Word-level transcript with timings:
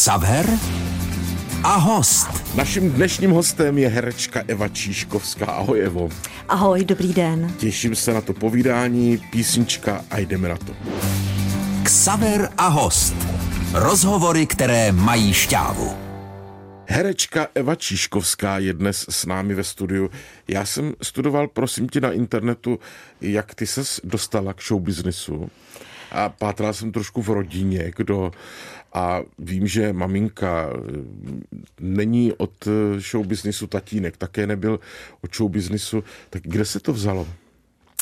Xaver 0.00 0.46
a 1.62 1.76
host. 1.76 2.54
Naším 2.54 2.90
dnešním 2.90 3.30
hostem 3.30 3.78
je 3.78 3.88
herečka 3.88 4.42
Eva 4.48 4.68
Číškovská. 4.68 5.46
Ahoj 5.46 5.80
Evo. 5.80 6.08
Ahoj, 6.48 6.84
dobrý 6.84 7.12
den. 7.12 7.54
Těším 7.58 7.94
se 7.94 8.12
na 8.12 8.20
to 8.20 8.32
povídání, 8.32 9.18
písnička 9.30 10.04
a 10.10 10.18
jdeme 10.18 10.48
na 10.48 10.56
to. 10.56 10.72
Xaver 11.82 12.48
a 12.56 12.68
host. 12.68 13.14
Rozhovory, 13.72 14.46
které 14.46 14.92
mají 14.92 15.32
šťávu. 15.32 15.96
Herečka 16.86 17.46
Eva 17.54 17.74
Číškovská 17.74 18.58
je 18.58 18.72
dnes 18.72 19.06
s 19.10 19.26
námi 19.26 19.54
ve 19.54 19.64
studiu. 19.64 20.10
Já 20.48 20.64
jsem 20.64 20.94
studoval, 21.02 21.48
prosím 21.48 21.88
tě, 21.88 22.00
na 22.00 22.12
internetu, 22.12 22.78
jak 23.20 23.54
ty 23.54 23.66
ses 23.66 24.00
dostala 24.04 24.52
k 24.52 24.62
showbiznisu. 24.62 25.50
A 26.12 26.28
pátral 26.28 26.72
jsem 26.72 26.92
trošku 26.92 27.22
v 27.22 27.28
rodině, 27.28 27.92
kdo 27.96 28.32
a 28.92 29.20
vím, 29.38 29.66
že 29.66 29.92
maminka 29.92 30.70
není 31.80 32.32
od 32.32 32.68
showbiznisu 32.98 33.66
tatínek, 33.66 34.16
také 34.16 34.46
nebyl 34.46 34.80
od 35.20 35.34
showbiznisu. 35.34 36.04
Tak 36.30 36.42
kde 36.42 36.64
se 36.64 36.80
to 36.80 36.92
vzalo? 36.92 37.26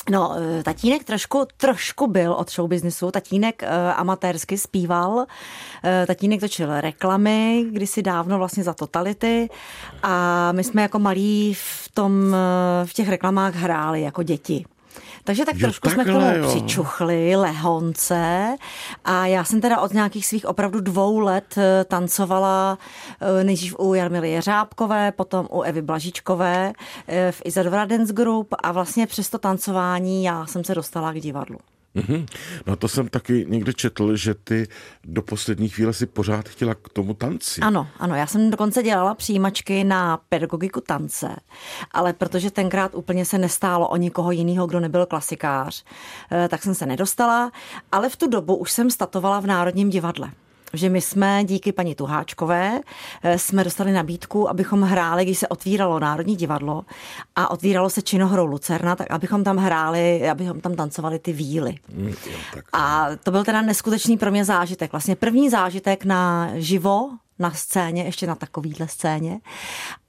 No, 0.09 0.35
eh, 0.37 0.63
tatínek 0.63 1.03
trošku, 1.03 1.45
trošku 1.57 2.07
byl 2.07 2.33
od 2.33 2.51
showbiznisu. 2.51 3.11
Tatínek 3.11 3.61
uh, 3.61 3.69
amatérsky 3.99 4.57
zpíval, 4.57 5.11
uh, 5.11 5.25
tatínek 6.07 6.39
točil 6.39 6.81
reklamy 6.81 7.65
kdysi 7.71 8.01
dávno 8.01 8.37
vlastně 8.37 8.63
za 8.63 8.73
totality 8.73 9.49
a 10.03 10.51
my 10.51 10.63
jsme 10.63 10.81
jako 10.81 10.99
malí 10.99 11.53
v, 11.53 11.89
tom, 11.93 12.27
uh, 12.27 12.35
v 12.85 12.93
těch 12.93 13.09
reklamách 13.09 13.55
hráli 13.55 14.01
jako 14.01 14.23
děti. 14.23 14.65
Takže 15.29 15.45
tak 15.45 15.55
jo, 15.55 15.61
trošku 15.61 15.87
takhle, 15.87 16.03
jsme 16.03 16.13
k 16.13 16.15
tomu 16.15 16.37
jo. 16.37 16.49
přičuchli, 16.49 17.35
lehonce 17.35 18.55
a 19.05 19.25
já 19.25 19.43
jsem 19.43 19.61
teda 19.61 19.79
od 19.79 19.93
nějakých 19.93 20.25
svých 20.25 20.45
opravdu 20.45 20.79
dvou 20.79 21.19
let 21.19 21.55
eh, 21.57 21.83
tancovala 21.83 22.77
eh, 23.21 23.43
nejdřív 23.43 23.79
u 23.79 23.93
Jarmily 23.93 24.31
Jeřábkové, 24.31 25.11
potom 25.11 25.47
u 25.51 25.61
Evy 25.61 25.81
Blažičkové 25.81 26.73
eh, 27.07 27.31
v 27.31 27.41
Isadora 27.45 27.85
Dance 27.85 28.13
Group 28.13 28.55
a 28.63 28.71
vlastně 28.71 29.07
přes 29.07 29.29
to 29.29 29.37
tancování 29.37 30.23
já 30.23 30.45
jsem 30.45 30.63
se 30.63 30.75
dostala 30.75 31.13
k 31.13 31.21
divadlu. 31.21 31.59
Mm-hmm. 31.95 32.25
No 32.65 32.75
to 32.75 32.87
jsem 32.87 33.07
taky 33.07 33.45
někde 33.49 33.73
četl, 33.73 34.15
že 34.15 34.33
ty 34.33 34.67
do 35.03 35.21
poslední 35.21 35.69
chvíle 35.69 35.93
si 35.93 36.05
pořád 36.05 36.49
chtěla 36.49 36.75
k 36.75 36.89
tomu 36.89 37.13
tanci. 37.13 37.61
Ano, 37.61 37.87
ano, 37.99 38.15
já 38.15 38.27
jsem 38.27 38.51
dokonce 38.51 38.83
dělala 38.83 39.15
přijímačky 39.15 39.83
na 39.83 40.19
pedagogiku 40.29 40.81
tance, 40.81 41.35
ale 41.91 42.13
protože 42.13 42.51
tenkrát 42.51 42.95
úplně 42.95 43.25
se 43.25 43.37
nestálo 43.37 43.87
o 43.87 43.95
nikoho 43.95 44.31
jiného, 44.31 44.67
kdo 44.67 44.79
nebyl 44.79 45.05
klasikář, 45.05 45.83
eh, 46.31 46.47
tak 46.47 46.63
jsem 46.63 46.75
se 46.75 46.85
nedostala, 46.85 47.51
ale 47.91 48.09
v 48.09 48.15
tu 48.15 48.27
dobu 48.27 48.55
už 48.55 48.71
jsem 48.71 48.91
statovala 48.91 49.39
v 49.39 49.47
Národním 49.47 49.89
divadle 49.89 50.31
že 50.73 50.89
my 50.89 51.01
jsme 51.01 51.43
díky 51.43 51.71
paní 51.71 51.95
Tuháčkové 51.95 52.79
eh, 53.23 53.39
jsme 53.39 53.63
dostali 53.63 53.91
nabídku, 53.91 54.49
abychom 54.49 54.81
hráli, 54.81 55.25
když 55.25 55.39
se 55.39 55.47
otvíralo 55.47 55.99
Národní 55.99 56.35
divadlo 56.35 56.85
a 57.35 57.51
otvíralo 57.51 57.89
se 57.89 58.01
činohrou 58.01 58.45
Lucerna, 58.45 58.95
tak 58.95 59.11
abychom 59.11 59.43
tam 59.43 59.57
hráli, 59.57 60.29
abychom 60.29 60.61
tam 60.61 60.75
tancovali 60.75 61.19
ty 61.19 61.33
víly. 61.33 61.75
Mm, 61.93 62.13
a 62.73 63.07
to 63.23 63.31
byl 63.31 63.43
teda 63.43 63.61
neskutečný 63.61 64.17
pro 64.17 64.31
mě 64.31 64.45
zážitek. 64.45 64.91
Vlastně 64.91 65.15
první 65.15 65.49
zážitek 65.49 66.05
na 66.05 66.49
živo 66.55 67.09
na 67.39 67.51
scéně, 67.51 68.03
ještě 68.03 68.27
na 68.27 68.35
takovýhle 68.35 68.87
scéně. 68.87 69.39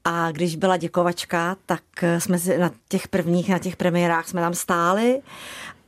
A 0.04 0.30
když 0.30 0.56
byla 0.56 0.76
děkovačka, 0.76 1.56
tak 1.66 1.82
jsme 2.18 2.38
si 2.38 2.58
na 2.58 2.70
těch 2.88 3.08
prvních, 3.08 3.48
na 3.48 3.58
těch 3.58 3.76
premiérách 3.76 4.28
jsme 4.28 4.40
tam 4.40 4.54
stáli 4.54 5.20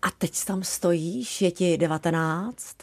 a 0.02 0.10
teď 0.10 0.44
tam 0.44 0.62
stojíš, 0.62 1.42
je 1.42 1.50
ti 1.50 1.76
19 1.76 2.76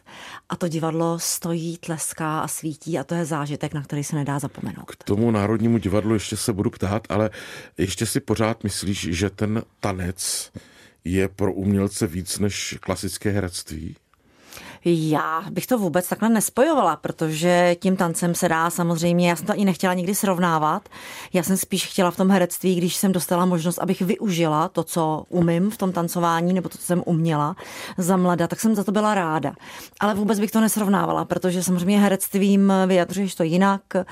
a 0.49 0.55
to 0.55 0.67
divadlo 0.67 1.19
stojí, 1.19 1.77
tleská 1.77 2.39
a 2.39 2.47
svítí 2.47 2.99
a 2.99 3.03
to 3.03 3.15
je 3.15 3.25
zážitek, 3.25 3.73
na 3.73 3.83
který 3.83 4.03
se 4.03 4.15
nedá 4.15 4.39
zapomenout. 4.39 4.91
K 4.91 5.03
tomu 5.03 5.31
Národnímu 5.31 5.77
divadlu 5.77 6.13
ještě 6.13 6.37
se 6.37 6.53
budu 6.53 6.69
ptát, 6.69 7.07
ale 7.09 7.29
ještě 7.77 8.05
si 8.05 8.19
pořád 8.19 8.63
myslíš, 8.63 8.99
že 9.11 9.29
ten 9.29 9.63
tanec 9.79 10.51
je 11.03 11.27
pro 11.27 11.53
umělce 11.53 12.07
víc 12.07 12.39
než 12.39 12.77
klasické 12.81 13.29
herectví? 13.29 13.95
Já 14.85 15.43
bych 15.51 15.67
to 15.67 15.77
vůbec 15.77 16.09
takhle 16.09 16.29
nespojovala, 16.29 16.95
protože 16.95 17.75
tím 17.79 17.95
tancem 17.95 18.35
se 18.35 18.49
dá 18.49 18.69
samozřejmě, 18.69 19.29
já 19.29 19.35
jsem 19.35 19.45
to 19.45 19.53
i 19.53 19.65
nechtěla 19.65 19.93
nikdy 19.93 20.15
srovnávat. 20.15 20.89
Já 21.33 21.43
jsem 21.43 21.57
spíš 21.57 21.87
chtěla 21.87 22.11
v 22.11 22.17
tom 22.17 22.31
herectví, 22.31 22.75
když 22.75 22.95
jsem 22.95 23.11
dostala 23.11 23.45
možnost, 23.45 23.79
abych 23.79 24.01
využila 24.01 24.67
to, 24.67 24.83
co 24.83 25.25
umím 25.29 25.71
v 25.71 25.77
tom 25.77 25.91
tancování, 25.91 26.53
nebo 26.53 26.69
to, 26.69 26.77
co 26.77 26.83
jsem 26.83 27.03
uměla 27.05 27.55
za 27.97 28.17
mlada, 28.17 28.47
tak 28.47 28.59
jsem 28.59 28.75
za 28.75 28.83
to 28.83 28.91
byla 28.91 29.15
ráda. 29.15 29.53
Ale 29.99 30.13
vůbec 30.13 30.39
bych 30.39 30.51
to 30.51 30.61
nesrovnávala, 30.61 31.25
protože 31.25 31.63
samozřejmě 31.63 31.99
herectvím 31.99 32.73
vyjadřuješ 32.87 33.35
to 33.35 33.43
jinak 33.43 33.81
eh, 33.95 34.05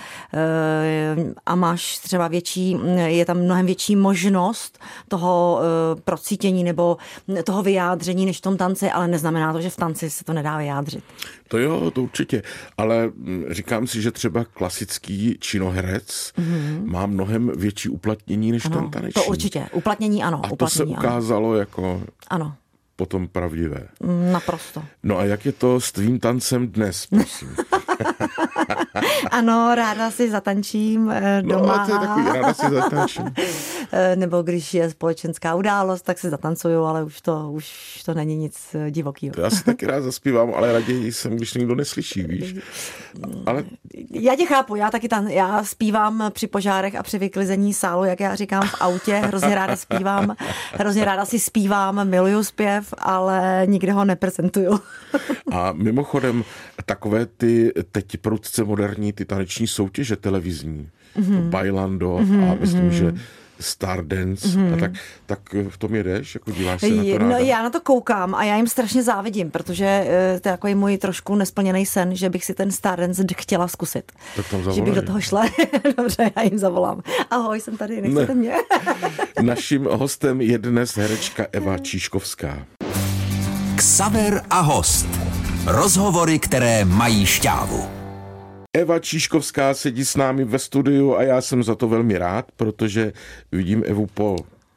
a 1.46 1.56
máš 1.56 1.98
třeba 1.98 2.28
větší, 2.28 2.78
je 3.06 3.26
tam 3.26 3.38
mnohem 3.38 3.66
větší 3.66 3.96
možnost 3.96 4.80
toho 5.08 5.60
eh, 5.62 6.02
procítění 6.02 6.64
nebo 6.64 6.98
toho 7.44 7.64
vyjádření 7.64 8.26
než 8.26 8.38
v 8.38 8.42
tom 8.42 8.58
tanci, 8.58 8.92
ale 8.92 9.08
neznamená 9.08 9.54
to, 9.54 9.62
že 9.62 9.70
v 9.70 9.76
tanci 9.76 10.10
se 10.10 10.24
to 10.24 10.34
nedá 10.34 10.57
vyjádřit. 10.58 11.04
To 11.48 11.58
jo, 11.58 11.92
to 11.92 12.04
určitě, 12.04 12.44
ale 12.78 13.08
mm, 13.08 13.46
říkám 13.50 13.88
si, 13.88 14.02
že 14.02 14.12
třeba 14.12 14.46
klasický 14.46 15.38
činoherec 15.40 16.34
mm-hmm. 16.38 16.86
má 16.86 17.06
mnohem 17.06 17.52
větší 17.58 17.90
uplatnění 17.90 18.52
než 18.52 18.66
ano, 18.66 18.76
ten 18.76 18.90
taneční. 18.90 19.24
To 19.24 19.30
určitě, 19.30 19.68
uplatnění 19.74 20.24
ano. 20.24 20.42
A 20.44 20.52
uplatnění, 20.52 20.58
to 20.58 20.70
se 20.70 21.00
ukázalo 21.00 21.50
ano. 21.50 21.60
jako... 21.60 22.04
Ano 22.28 22.56
potom 22.98 23.28
pravdivé. 23.28 23.88
Naprosto. 24.32 24.84
No 25.04 25.18
a 25.18 25.24
jak 25.24 25.46
je 25.46 25.52
to 25.52 25.82
s 25.82 25.92
tvým 25.92 26.20
tancem 26.20 26.68
dnes, 26.68 27.08
prosím? 27.08 27.56
ano, 29.32 29.76
ráda 29.76 30.12
si 30.12 30.30
zatančím 30.30 31.12
eh, 31.12 31.42
no, 31.42 31.56
doma. 31.56 31.78
No, 31.78 31.86
to 31.86 31.94
je 31.94 32.08
takový, 32.08 32.26
ráda 32.26 32.54
si 32.54 32.70
zatančím. 32.70 33.34
Eh, 33.92 34.16
nebo 34.16 34.42
když 34.42 34.74
je 34.74 34.90
společenská 34.90 35.56
událost, 35.56 36.02
tak 36.02 36.20
si 36.20 36.30
zatancuju, 36.30 36.84
ale 36.84 37.04
už 37.04 37.22
to, 37.22 37.52
už 37.52 38.02
to 38.06 38.14
není 38.14 38.36
nic 38.36 38.76
eh, 38.76 38.92
divokého. 38.92 39.34
Já 39.38 39.50
si 39.50 39.64
taky 39.64 39.86
rád 39.86 40.02
zaspívám, 40.02 40.54
ale 40.56 40.74
raději 40.74 41.12
jsem, 41.12 41.36
když 41.36 41.54
někdo 41.54 41.76
neslyší, 41.76 42.24
víš. 42.24 42.56
Ale... 43.46 43.64
Já 44.12 44.36
tě 44.36 44.46
chápu, 44.46 44.76
já 44.76 44.92
taky 44.92 45.08
tam, 45.08 45.28
já 45.28 45.64
zpívám 45.64 46.24
při 46.34 46.48
požárech 46.48 46.96
a 46.96 47.04
při 47.04 47.18
vyklizení 47.18 47.74
sálu, 47.74 48.04
jak 48.04 48.20
já 48.20 48.36
říkám 48.36 48.68
v 48.68 48.76
autě, 48.80 49.16
hrozně 49.16 49.56
ráda 49.56 49.76
zpívám, 49.76 50.36
hrozně 50.74 51.06
ráda 51.06 51.26
si 51.26 51.40
zpívám, 51.40 52.10
miluju 52.10 52.44
zpěv, 52.44 52.94
ale 52.98 53.64
nikde 53.66 53.92
ho 53.92 54.06
neprezentuju. 54.06 54.80
a 55.52 55.74
mimochodem, 55.74 56.44
takové 56.86 57.26
ty 57.26 57.72
teď 57.92 58.18
prudce 58.18 58.64
moderní 58.64 59.14
ty 59.14 59.26
taneční 59.26 59.68
soutěže 59.68 60.16
televizní, 60.16 60.90
mm-hmm. 61.20 61.50
Bailando 61.50 62.18
mm-hmm, 62.18 62.52
a 62.52 62.58
myslím, 62.60 62.90
mm-hmm. 62.90 62.94
že 62.94 63.14
Stardance 63.60 64.48
mm-hmm. 64.48 64.68
a 64.68 64.70
mhm. 64.70 64.80
tak, 64.80 64.92
tak 65.26 65.40
v 65.70 65.78
tom 65.78 65.96
jedeš, 65.96 66.36
jako 66.36 66.52
díváš 66.52 66.82
se 66.82 66.90
na 66.90 67.04
to 67.04 67.18
ráda? 67.18 67.26
No 67.26 67.38
já 67.38 67.64
na 67.64 67.70
to 67.70 67.82
koukám 67.82 68.36
a 68.36 68.44
já 68.44 68.56
jim 68.56 68.68
strašně 68.68 69.04
závidím, 69.04 69.52
protože 69.52 69.86
eh, 69.86 70.40
to 70.40 70.50
je 70.50 70.52
jako 70.52 70.68
můj 70.68 70.98
trošku 70.98 71.36
nesplněný 71.36 71.86
sen, 71.86 72.16
že 72.16 72.30
bych 72.30 72.46
si 72.46 72.54
ten 72.54 72.72
Stardance 72.72 73.24
chtěla 73.38 73.68
zkusit. 73.68 74.12
Tak 74.36 74.50
tam. 74.50 74.74
Že 74.74 74.82
bych 74.82 74.94
do 74.94 75.02
toho 75.02 75.22
šla. 75.22 75.46
Dobře, 75.98 76.32
já 76.36 76.42
jim 76.42 76.58
zavolám. 76.58 77.02
Ahoj, 77.32 77.62
jsem 77.62 77.78
tady, 77.78 78.02
nechcete 78.02 78.34
ne. 78.34 78.40
mě? 78.40 78.54
Naším 79.42 79.88
hostem 79.92 80.42
je 80.42 80.58
dnes 80.58 80.98
herečka 80.98 81.46
Eva 81.52 81.78
Číškovská. 81.88 82.66
Ksaver 83.76 84.42
a 84.50 84.60
host. 84.60 85.17
Rozhovory, 85.70 86.40
které 86.40 86.86
mají 86.86 87.26
šťávu. 87.26 87.90
Eva 88.74 89.00
Číškovská 89.00 89.74
sedí 89.74 90.06
s 90.06 90.16
námi 90.16 90.46
ve 90.46 90.60
studiu 90.60 91.16
a 91.16 91.24
já 91.24 91.42
jsem 91.42 91.64
za 91.64 91.76
to 91.76 91.88
velmi 91.88 92.18
rád, 92.18 92.46
protože 92.58 93.14
vidím 93.52 93.84
Evu 93.86 94.08
po 94.08 94.36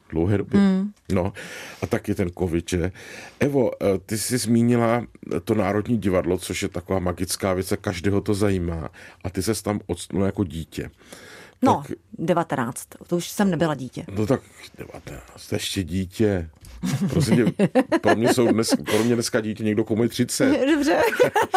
dlouhé 0.09 0.37
době. 0.37 0.59
Mm. 0.59 0.91
No, 1.11 1.33
a 1.81 1.87
taky 1.87 2.15
ten 2.15 2.29
covid, 2.39 2.69
že? 2.69 2.91
Evo, 3.39 3.71
eh, 3.83 3.99
ty 4.05 4.17
jsi 4.17 4.37
zmínila 4.37 5.05
to 5.43 5.55
Národní 5.55 5.97
divadlo, 5.97 6.37
což 6.37 6.61
je 6.61 6.69
taková 6.69 6.99
magická 6.99 7.53
věc 7.53 7.71
a 7.71 7.77
každého 7.77 8.21
to 8.21 8.33
zajímá. 8.33 8.89
A 9.23 9.29
ty 9.29 9.43
se 9.43 9.63
tam 9.63 9.79
odstnula 9.87 10.25
jako 10.25 10.43
dítě. 10.43 10.89
No, 11.61 11.83
tak, 11.87 11.97
19. 12.19 12.87
To 13.07 13.17
už 13.17 13.29
jsem 13.29 13.51
nebyla 13.51 13.75
dítě. 13.75 14.05
No 14.15 14.25
tak 14.25 14.41
19. 14.77 15.51
Ještě 15.51 15.83
dítě. 15.83 16.49
Prosím 17.09 17.35
tě, 17.35 17.67
pro 18.01 18.15
mě, 18.15 18.33
jsou 18.33 18.47
dnes, 18.47 18.75
pro 18.85 19.03
mě 19.03 19.15
dneska 19.15 19.41
dítě 19.41 19.63
někdo 19.63 19.83
komu 19.83 20.03
je 20.03 20.09
30. 20.09 20.65
Dobře. 20.75 21.01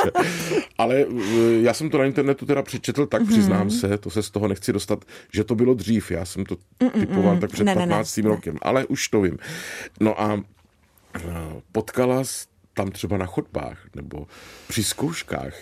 Ale 0.79 0.97
eh, 0.97 1.61
já 1.63 1.75
jsem 1.75 1.91
to 1.91 1.99
na 1.99 2.05
internetu 2.05 2.47
teda 2.47 2.63
přečetl, 2.63 3.07
tak 3.07 3.23
mm-hmm. 3.23 3.29
přiznám 3.29 3.71
se, 3.71 3.99
to 3.99 4.11
se 4.11 4.23
z 4.23 4.31
toho 4.31 4.49
nechci 4.49 4.73
dostat, 4.73 5.05
že 5.33 5.45
to 5.45 5.55
bylo 5.55 5.75
dřív. 5.75 6.11
Já 6.11 6.25
jsem 6.25 6.45
to 6.45 6.55
Mm-mm. 6.55 7.01
typoval 7.01 7.39
tak 7.39 7.51
před 7.51 7.65
ne, 7.65 7.75
15. 7.75 8.17
Ne, 8.17 8.23
ne. 8.23 8.29
rokem, 8.29 8.59
ale 8.63 8.87
už 8.87 9.09
to 9.09 9.21
vím. 9.21 9.39
No 10.01 10.21
a 10.21 10.41
eh, 11.17 11.21
potkala 11.73 12.23
tam 12.75 12.91
třeba 12.91 13.17
na 13.17 13.27
chodbách 13.27 13.79
nebo 13.95 14.27
při 14.69 14.85
zkouškách 14.85 15.55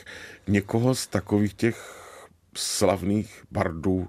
někoho 0.49 0.95
z 0.95 1.07
takových 1.07 1.55
těch 1.55 2.03
slavných 2.57 3.43
bardů, 3.51 4.09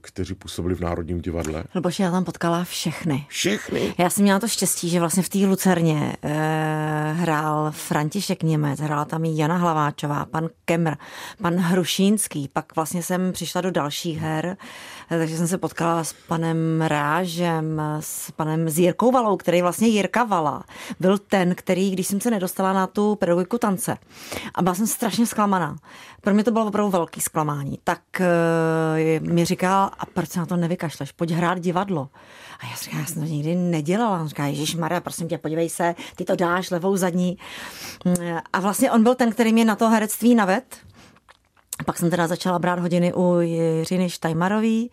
kteří 0.00 0.34
působili 0.34 0.74
v 0.74 0.80
Národním 0.80 1.20
divadle? 1.20 1.64
Luboši, 1.74 2.02
já 2.02 2.10
tam 2.10 2.24
potkala 2.24 2.64
všechny. 2.64 3.26
Všechny? 3.28 3.94
Já 3.98 4.10
jsem 4.10 4.22
měla 4.22 4.40
to 4.40 4.48
štěstí, 4.48 4.88
že 4.88 5.00
vlastně 5.00 5.22
v 5.22 5.28
té 5.28 5.38
Lucerně 5.38 6.16
eh, 6.22 7.12
hrál 7.16 7.70
František 7.70 8.42
Němec, 8.42 8.80
hrála 8.80 9.04
tam 9.04 9.24
i 9.24 9.36
Jana 9.36 9.56
Hlaváčová, 9.56 10.24
pan 10.24 10.48
Kemr, 10.64 10.94
pan 11.42 11.56
Hrušínský, 11.56 12.48
pak 12.52 12.76
vlastně 12.76 13.02
jsem 13.02 13.32
přišla 13.32 13.60
do 13.60 13.70
dalších 13.70 14.18
her, 14.18 14.56
eh, 15.10 15.18
takže 15.18 15.36
jsem 15.36 15.48
se 15.48 15.58
potkala 15.58 16.04
s 16.04 16.12
panem 16.12 16.82
Rážem, 16.82 17.82
s 18.00 18.30
panem 18.30 18.68
Zírkou 18.68 19.10
Valou, 19.10 19.36
který 19.36 19.62
vlastně 19.62 19.88
Jirka 19.88 20.24
Vala 20.24 20.64
byl 21.00 21.18
ten, 21.18 21.54
který, 21.54 21.90
když 21.90 22.06
jsem 22.06 22.20
se 22.20 22.30
nedostala 22.30 22.72
na 22.72 22.86
tu 22.86 23.14
pedagogiku 23.14 23.58
tance 23.58 23.96
a 24.54 24.62
byla 24.62 24.74
jsem 24.74 24.86
strašně 24.86 25.26
zklamaná. 25.26 25.76
Pro 26.20 26.34
mě 26.34 26.44
to 26.44 26.50
bylo 26.50 26.66
opravdu 26.66 26.90
velký 26.90 27.20
zklamání. 27.20 27.78
Tak 27.84 28.00
eh, 28.20 29.20
mi 29.20 29.44
říkal, 29.60 29.90
a 29.98 30.06
proč 30.06 30.28
se 30.28 30.40
na 30.40 30.46
to 30.46 30.56
nevykašleš, 30.56 31.12
pojď 31.12 31.30
hrát 31.30 31.60
divadlo. 31.60 32.08
A 32.60 32.66
já 32.66 32.76
říkám, 32.76 33.00
já 33.00 33.06
jsem 33.06 33.22
to 33.22 33.28
nikdy 33.28 33.54
nedělala. 33.54 34.20
On 34.20 34.28
říká, 34.28 34.46
Ježíš 34.46 34.74
Maria, 34.74 35.00
prosím 35.00 35.28
tě, 35.28 35.38
podívej 35.38 35.68
se, 35.68 35.94
ty 36.16 36.24
to 36.24 36.36
dáš 36.36 36.70
levou 36.70 36.96
zadní. 36.96 37.38
A 38.52 38.60
vlastně 38.60 38.90
on 38.90 39.02
byl 39.02 39.14
ten, 39.14 39.32
který 39.32 39.52
mě 39.52 39.64
na 39.64 39.76
to 39.76 39.88
herectví 39.88 40.34
naved. 40.34 40.76
Pak 41.86 41.98
jsem 41.98 42.10
teda 42.10 42.26
začala 42.26 42.58
brát 42.58 42.78
hodiny 42.78 43.12
u 43.14 43.40
Jiřiny 43.40 44.10
Štajmarový. 44.10 44.90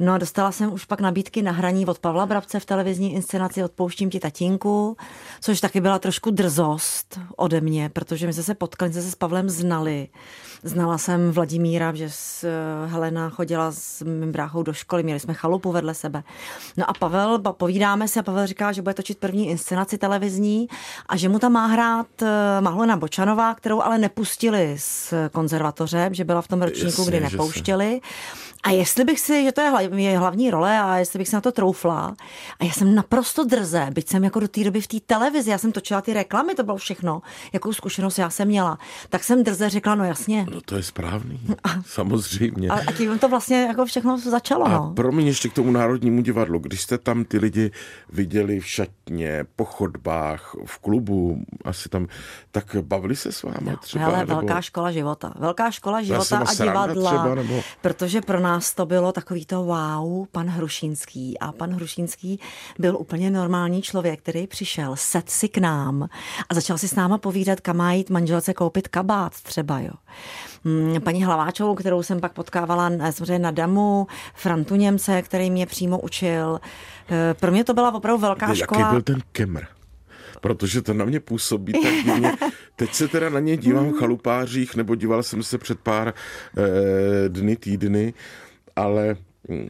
No 0.00 0.12
a 0.12 0.18
dostala 0.18 0.52
jsem 0.52 0.72
už 0.72 0.84
pak 0.84 1.00
nabídky 1.00 1.42
na 1.42 1.52
hraní 1.52 1.86
od 1.86 1.98
Pavla 1.98 2.26
Brabce 2.26 2.60
v 2.60 2.64
televizní 2.64 3.14
inscenaci 3.14 3.64
Odpouštím 3.64 4.10
ti 4.10 4.20
tatínku, 4.20 4.96
což 5.40 5.60
taky 5.60 5.80
byla 5.80 5.98
trošku 5.98 6.30
drzost 6.30 7.20
ode 7.36 7.60
mě, 7.60 7.88
protože 7.88 8.26
my 8.26 8.32
jsme 8.32 8.42
se 8.42 8.54
potkali, 8.54 8.92
jsme 8.92 9.02
se 9.02 9.10
s 9.10 9.14
Pavlem 9.14 9.48
znali. 9.48 10.08
Znala 10.64 10.98
jsem 10.98 11.30
Vladimíra, 11.30 11.94
že 11.94 12.10
s 12.10 12.44
eh, 12.44 12.86
Helena 12.86 13.30
chodila 13.30 13.72
s 13.72 14.02
mým 14.02 14.32
bráchou 14.32 14.62
do 14.62 14.72
školy, 14.72 15.02
měli 15.02 15.20
jsme 15.20 15.34
chalupu 15.34 15.72
vedle 15.72 15.94
sebe. 15.94 16.22
No 16.76 16.90
a 16.90 16.92
Pavel, 16.92 17.38
povídáme 17.38 18.08
si 18.08 18.18
a 18.18 18.22
Pavel 18.22 18.46
říká, 18.46 18.72
že 18.72 18.82
bude 18.82 18.94
točit 18.94 19.18
první 19.18 19.48
inscenaci 19.48 19.98
televizní 19.98 20.68
a 21.08 21.16
že 21.16 21.28
mu 21.28 21.38
tam 21.38 21.52
má 21.52 21.66
hrát 21.66 22.06
eh, 22.22 22.60
Mahlena 22.60 22.96
Bočanová, 22.96 23.54
kterou 23.54 23.82
ale 23.82 23.98
nepustili 23.98 24.74
z 24.78 25.14
konzervatoře, 25.32 26.08
že 26.12 26.21
byla 26.24 26.42
v 26.42 26.48
tom 26.48 26.62
ročníku, 26.62 27.00
Jasně, 27.00 27.06
kdy 27.06 27.20
nepouštěli. 27.20 28.00
A 28.64 28.70
jestli 28.70 29.04
bych 29.04 29.20
si, 29.20 29.44
že 29.44 29.52
to 29.52 29.60
je 29.60 30.18
hlavní 30.18 30.50
role 30.50 30.80
a 30.80 30.96
jestli 30.96 31.18
bych 31.18 31.28
si 31.28 31.34
na 31.34 31.40
to 31.40 31.52
troufla, 31.52 32.14
a 32.60 32.64
já 32.64 32.72
jsem 32.72 32.94
naprosto 32.94 33.44
drze, 33.44 33.86
byť 33.92 34.08
jsem 34.08 34.24
jako 34.24 34.40
do 34.40 34.48
té 34.48 34.64
doby 34.64 34.80
v 34.80 34.86
té 34.86 34.96
televizi, 35.06 35.50
já 35.50 35.58
jsem 35.58 35.72
točila 35.72 36.00
ty 36.00 36.12
reklamy, 36.14 36.54
to 36.54 36.62
bylo 36.62 36.76
všechno, 36.76 37.22
jakou 37.52 37.72
zkušenost 37.72 38.18
já 38.18 38.30
jsem 38.30 38.48
měla, 38.48 38.78
tak 39.08 39.24
jsem 39.24 39.44
drze 39.44 39.68
řekla, 39.68 39.94
no 39.94 40.04
jasně. 40.04 40.46
No 40.54 40.60
to 40.60 40.76
je 40.76 40.82
správný, 40.82 41.40
samozřejmě. 41.86 42.68
A, 42.68 42.74
a 42.74 42.92
tím 42.92 43.18
to 43.18 43.28
vlastně 43.28 43.62
jako 43.62 43.84
všechno 43.84 44.18
začalo. 44.18 44.64
A 44.64 44.68
no. 44.68 44.92
pro 44.96 45.12
mě 45.12 45.26
ještě 45.26 45.48
k 45.48 45.52
tomu 45.52 45.70
Národnímu 45.70 46.22
divadlu, 46.22 46.58
když 46.58 46.82
jste 46.82 46.98
tam 46.98 47.24
ty 47.24 47.38
lidi 47.38 47.70
viděli 48.12 48.60
v 48.60 48.66
šatně, 48.66 49.44
po 49.56 49.64
chodbách, 49.64 50.54
v 50.64 50.78
klubu, 50.78 51.44
asi 51.64 51.88
tam, 51.88 52.06
tak 52.50 52.76
bavili 52.80 53.16
se 53.16 53.32
s 53.32 53.42
váma 53.42 53.56
no, 53.70 53.76
třeba? 53.76 54.04
Hele, 54.04 54.18
nebo... 54.18 54.34
velká 54.34 54.60
škola 54.60 54.92
života. 54.92 55.34
Velká 55.38 55.70
škola 55.70 56.02
života 56.12 56.38
a 56.38 56.54
divadla. 56.54 57.10
Třeba, 57.10 57.34
nebo... 57.34 57.62
Protože 57.80 58.20
pro 58.20 58.40
nás 58.40 58.74
to 58.74 58.86
bylo 58.86 59.12
takový 59.12 59.46
to 59.46 59.62
wow, 59.62 60.26
pan 60.32 60.48
Hrušínský. 60.48 61.38
A 61.38 61.52
pan 61.52 61.74
Hrušínský 61.74 62.40
byl 62.78 62.96
úplně 62.96 63.30
normální 63.30 63.82
člověk, 63.82 64.20
který 64.20 64.46
přišel, 64.46 64.96
set 64.96 65.30
si 65.30 65.48
k 65.48 65.58
nám 65.58 66.08
a 66.48 66.54
začal 66.54 66.78
si 66.78 66.88
s 66.88 66.94
náma 66.94 67.18
povídat, 67.18 67.60
kam 67.60 67.76
má 67.76 67.92
jít 67.92 68.10
manželce 68.10 68.54
koupit 68.54 68.88
kabát 68.88 69.32
třeba, 69.32 69.80
jo 69.80 69.92
mm, 70.64 71.00
paní 71.00 71.24
Hlaváčovou, 71.24 71.74
kterou 71.74 72.02
jsem 72.02 72.20
pak 72.20 72.32
potkávala 72.32 72.90
samozřejmě 73.10 73.38
na 73.38 73.50
Damu, 73.50 74.06
Frantu 74.34 74.74
Němce, 74.74 75.22
který 75.22 75.50
mě 75.50 75.66
přímo 75.66 76.00
učil. 76.00 76.60
E, 77.10 77.34
pro 77.34 77.50
mě 77.50 77.64
to 77.64 77.74
byla 77.74 77.94
opravdu 77.94 78.20
velká 78.20 78.48
Jaký 78.48 78.60
škola. 78.60 78.80
Jaký 78.80 78.90
byl 78.90 79.02
ten 79.02 79.20
kemr? 79.32 79.62
Protože 80.42 80.82
to 80.82 80.94
na 80.94 81.04
mě 81.04 81.20
působí 81.20 81.72
tak 81.72 81.94
divně. 82.04 82.32
Teď 82.76 82.94
se 82.94 83.08
teda 83.08 83.28
na 83.28 83.40
ně 83.40 83.56
dívám 83.56 83.92
v 83.92 83.98
chalupářích, 83.98 84.76
nebo 84.76 84.94
díval 84.94 85.22
jsem 85.22 85.42
se 85.42 85.58
před 85.58 85.80
pár 85.80 86.14
eh, 86.58 87.28
dny, 87.28 87.56
týdny, 87.56 88.14
ale 88.76 89.16
hm, 89.48 89.68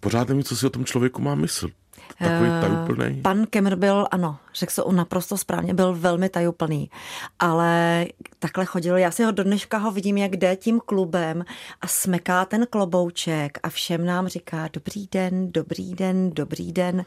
pořád 0.00 0.28
nevím, 0.28 0.44
co 0.44 0.56
si 0.56 0.66
o 0.66 0.70
tom 0.70 0.84
člověku 0.84 1.22
má 1.22 1.34
myslet. 1.34 1.72
Takový 2.18 2.50
eh, 2.50 2.60
tajuplný. 2.60 3.20
Pan 3.22 3.46
Kemr 3.46 3.76
byl, 3.76 4.06
ano, 4.10 4.38
řekl 4.58 4.72
se 4.72 4.82
on 4.82 4.96
naprosto 4.96 5.36
správně, 5.36 5.74
byl 5.74 5.94
velmi 5.94 6.28
tajuplný, 6.28 6.90
ale 7.38 8.06
takhle 8.38 8.64
chodil, 8.64 8.96
já 8.96 9.10
si 9.10 9.24
ho 9.24 9.30
do 9.30 9.44
dneška 9.44 9.78
ho 9.78 9.90
vidím, 9.90 10.16
jak 10.16 10.36
jde 10.36 10.56
tím 10.56 10.80
klubem 10.80 11.44
a 11.80 11.86
smeká 11.86 12.44
ten 12.44 12.66
klobouček 12.70 13.58
a 13.62 13.68
všem 13.68 14.06
nám 14.06 14.28
říká 14.28 14.68
dobrý 14.72 15.08
den, 15.12 15.52
dobrý 15.52 15.94
den, 15.94 16.30
dobrý 16.30 16.72
den. 16.72 17.04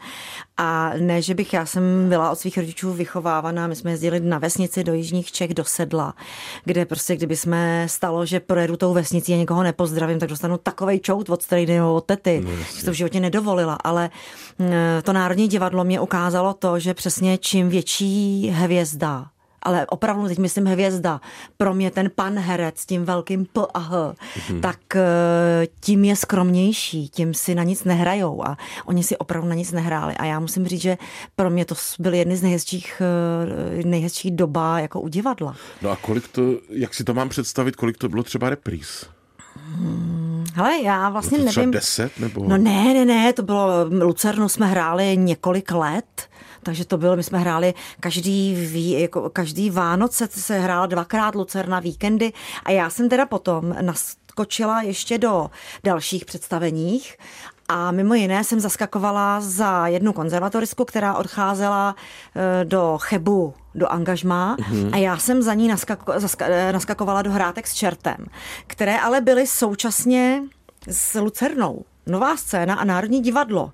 A 0.57 0.91
ne, 0.99 1.21
že 1.21 1.35
bych, 1.35 1.53
já 1.53 1.65
jsem 1.65 2.09
byla 2.09 2.31
od 2.31 2.39
svých 2.39 2.57
rodičů 2.57 2.93
vychovávaná, 2.93 3.67
my 3.67 3.75
jsme 3.75 3.91
jezdili 3.91 4.19
na 4.19 4.39
vesnici 4.39 4.83
do 4.83 4.93
Jižních 4.93 5.31
Čech, 5.31 5.53
do 5.53 5.65
Sedla, 5.65 6.13
kde 6.65 6.85
prostě, 6.85 7.15
kdyby 7.15 7.35
jsme 7.35 7.85
stalo, 7.89 8.25
že 8.25 8.39
projedu 8.39 8.77
tou 8.77 8.93
vesnicí 8.93 9.33
a 9.33 9.37
někoho 9.37 9.63
nepozdravím, 9.63 10.19
tak 10.19 10.29
dostanu 10.29 10.57
takovej 10.57 10.99
čout 10.99 11.29
od 11.29 11.41
strejdy 11.41 11.73
nebo 11.73 11.93
od 11.93 12.05
tety, 12.05 12.41
no, 12.45 12.51
že 12.77 12.85
to 12.85 12.91
v 12.91 12.93
životě 12.93 13.19
nedovolila, 13.19 13.73
ale 13.73 14.09
eh, 14.59 15.01
to 15.01 15.13
Národní 15.13 15.47
divadlo 15.47 15.83
mě 15.83 15.99
ukázalo 15.99 16.53
to, 16.53 16.79
že 16.79 16.93
přesně 16.93 17.37
čím 17.41 17.69
větší 17.69 18.47
hvězda, 18.47 19.25
ale 19.63 19.87
opravdu 19.87 20.27
teď 20.27 20.37
myslím 20.37 20.65
hvězda, 20.65 21.21
pro 21.57 21.73
mě 21.73 21.91
ten 21.91 22.11
pan 22.15 22.39
herec 22.39 22.79
s 22.79 22.85
tím 22.85 23.05
velkým 23.05 23.45
P 23.45 23.61
a 23.73 23.79
H, 23.79 24.15
mm 24.49 24.61
tak 24.61 24.95
eh, 24.95 25.67
tím 25.79 26.05
je 26.05 26.15
skromnější, 26.15 27.09
tím 27.09 27.33
si 27.33 27.55
na 27.55 27.63
nic 27.63 27.83
nehrajou 27.83 28.47
a 28.47 28.57
oni 28.85 29.03
si 29.03 29.17
opravdu 29.17 29.49
na 29.49 29.55
nic 29.55 29.71
nehráli. 29.71 30.13
A 30.13 30.25
já 30.25 30.39
musím 30.39 30.67
říct, 30.67 30.81
že 30.81 30.97
pro 31.35 31.49
mě 31.49 31.65
to 31.65 31.75
byly 31.99 32.17
jedny 32.17 32.37
z 32.37 32.41
nejhezčích, 32.41 33.01
eh, 33.81 33.83
nejhezčích 33.83 34.31
doba 34.31 34.79
jako 34.79 35.01
u 35.01 35.07
divadla. 35.07 35.55
No 35.81 35.89
a 35.89 35.95
kolik 35.95 36.27
to, 36.27 36.41
jak 36.69 36.93
si 36.93 37.03
to 37.03 37.13
mám 37.13 37.29
představit, 37.29 37.75
kolik 37.75 37.97
to 37.97 38.09
bylo 38.09 38.23
třeba 38.23 38.49
repríz? 38.49 39.05
Hmm, 39.55 40.45
hele, 40.53 40.81
já 40.83 41.09
vlastně 41.09 41.37
to 41.37 41.43
nevím. 41.43 41.71
deset 41.71 42.19
nebo? 42.19 42.45
No 42.47 42.57
ne, 42.57 42.93
ne, 42.93 43.05
ne, 43.05 43.33
to 43.33 43.43
bylo, 43.43 43.67
Lucernu 43.89 44.49
jsme 44.49 44.67
hráli 44.67 45.17
několik 45.17 45.71
let, 45.71 46.29
takže 46.63 46.85
to 46.85 46.97
bylo, 46.97 47.15
my 47.15 47.23
jsme 47.23 47.39
hráli 47.39 47.73
každý, 47.99 48.91
jako 49.01 49.29
každý 49.29 49.69
Vánoce 49.69 50.27
se 50.31 50.59
hrál 50.59 50.87
dvakrát 50.87 51.35
Lucerna 51.35 51.79
víkendy 51.79 52.33
a 52.63 52.71
já 52.71 52.89
jsem 52.89 53.09
teda 53.09 53.25
potom 53.25 53.75
naskočila 53.81 54.81
ještě 54.81 55.17
do 55.17 55.49
dalších 55.83 56.25
představeních 56.25 57.17
a 57.69 57.91
mimo 57.91 58.13
jiné 58.13 58.43
jsem 58.43 58.59
zaskakovala 58.59 59.41
za 59.41 59.87
jednu 59.87 60.13
konzervatoristku, 60.13 60.85
která 60.85 61.15
odcházela 61.15 61.95
e, 62.35 62.65
do 62.65 62.97
Chebu 63.01 63.53
do 63.75 63.87
angažmá 63.87 64.57
mm-hmm. 64.57 64.89
a 64.93 64.97
já 64.97 65.17
jsem 65.17 65.41
za 65.41 65.53
ní 65.53 65.67
naskako, 65.67 66.13
zaska, 66.19 66.45
e, 66.47 66.73
naskakovala 66.73 67.21
do 67.21 67.31
hrátek 67.31 67.67
s 67.67 67.73
čertem, 67.73 68.25
které 68.67 68.99
ale 68.99 69.21
byly 69.21 69.47
současně 69.47 70.43
s 70.89 71.19
Lucernou. 71.19 71.85
Nová 72.05 72.37
scéna 72.37 72.75
a 72.75 72.83
Národní 72.83 73.21
divadlo. 73.21 73.71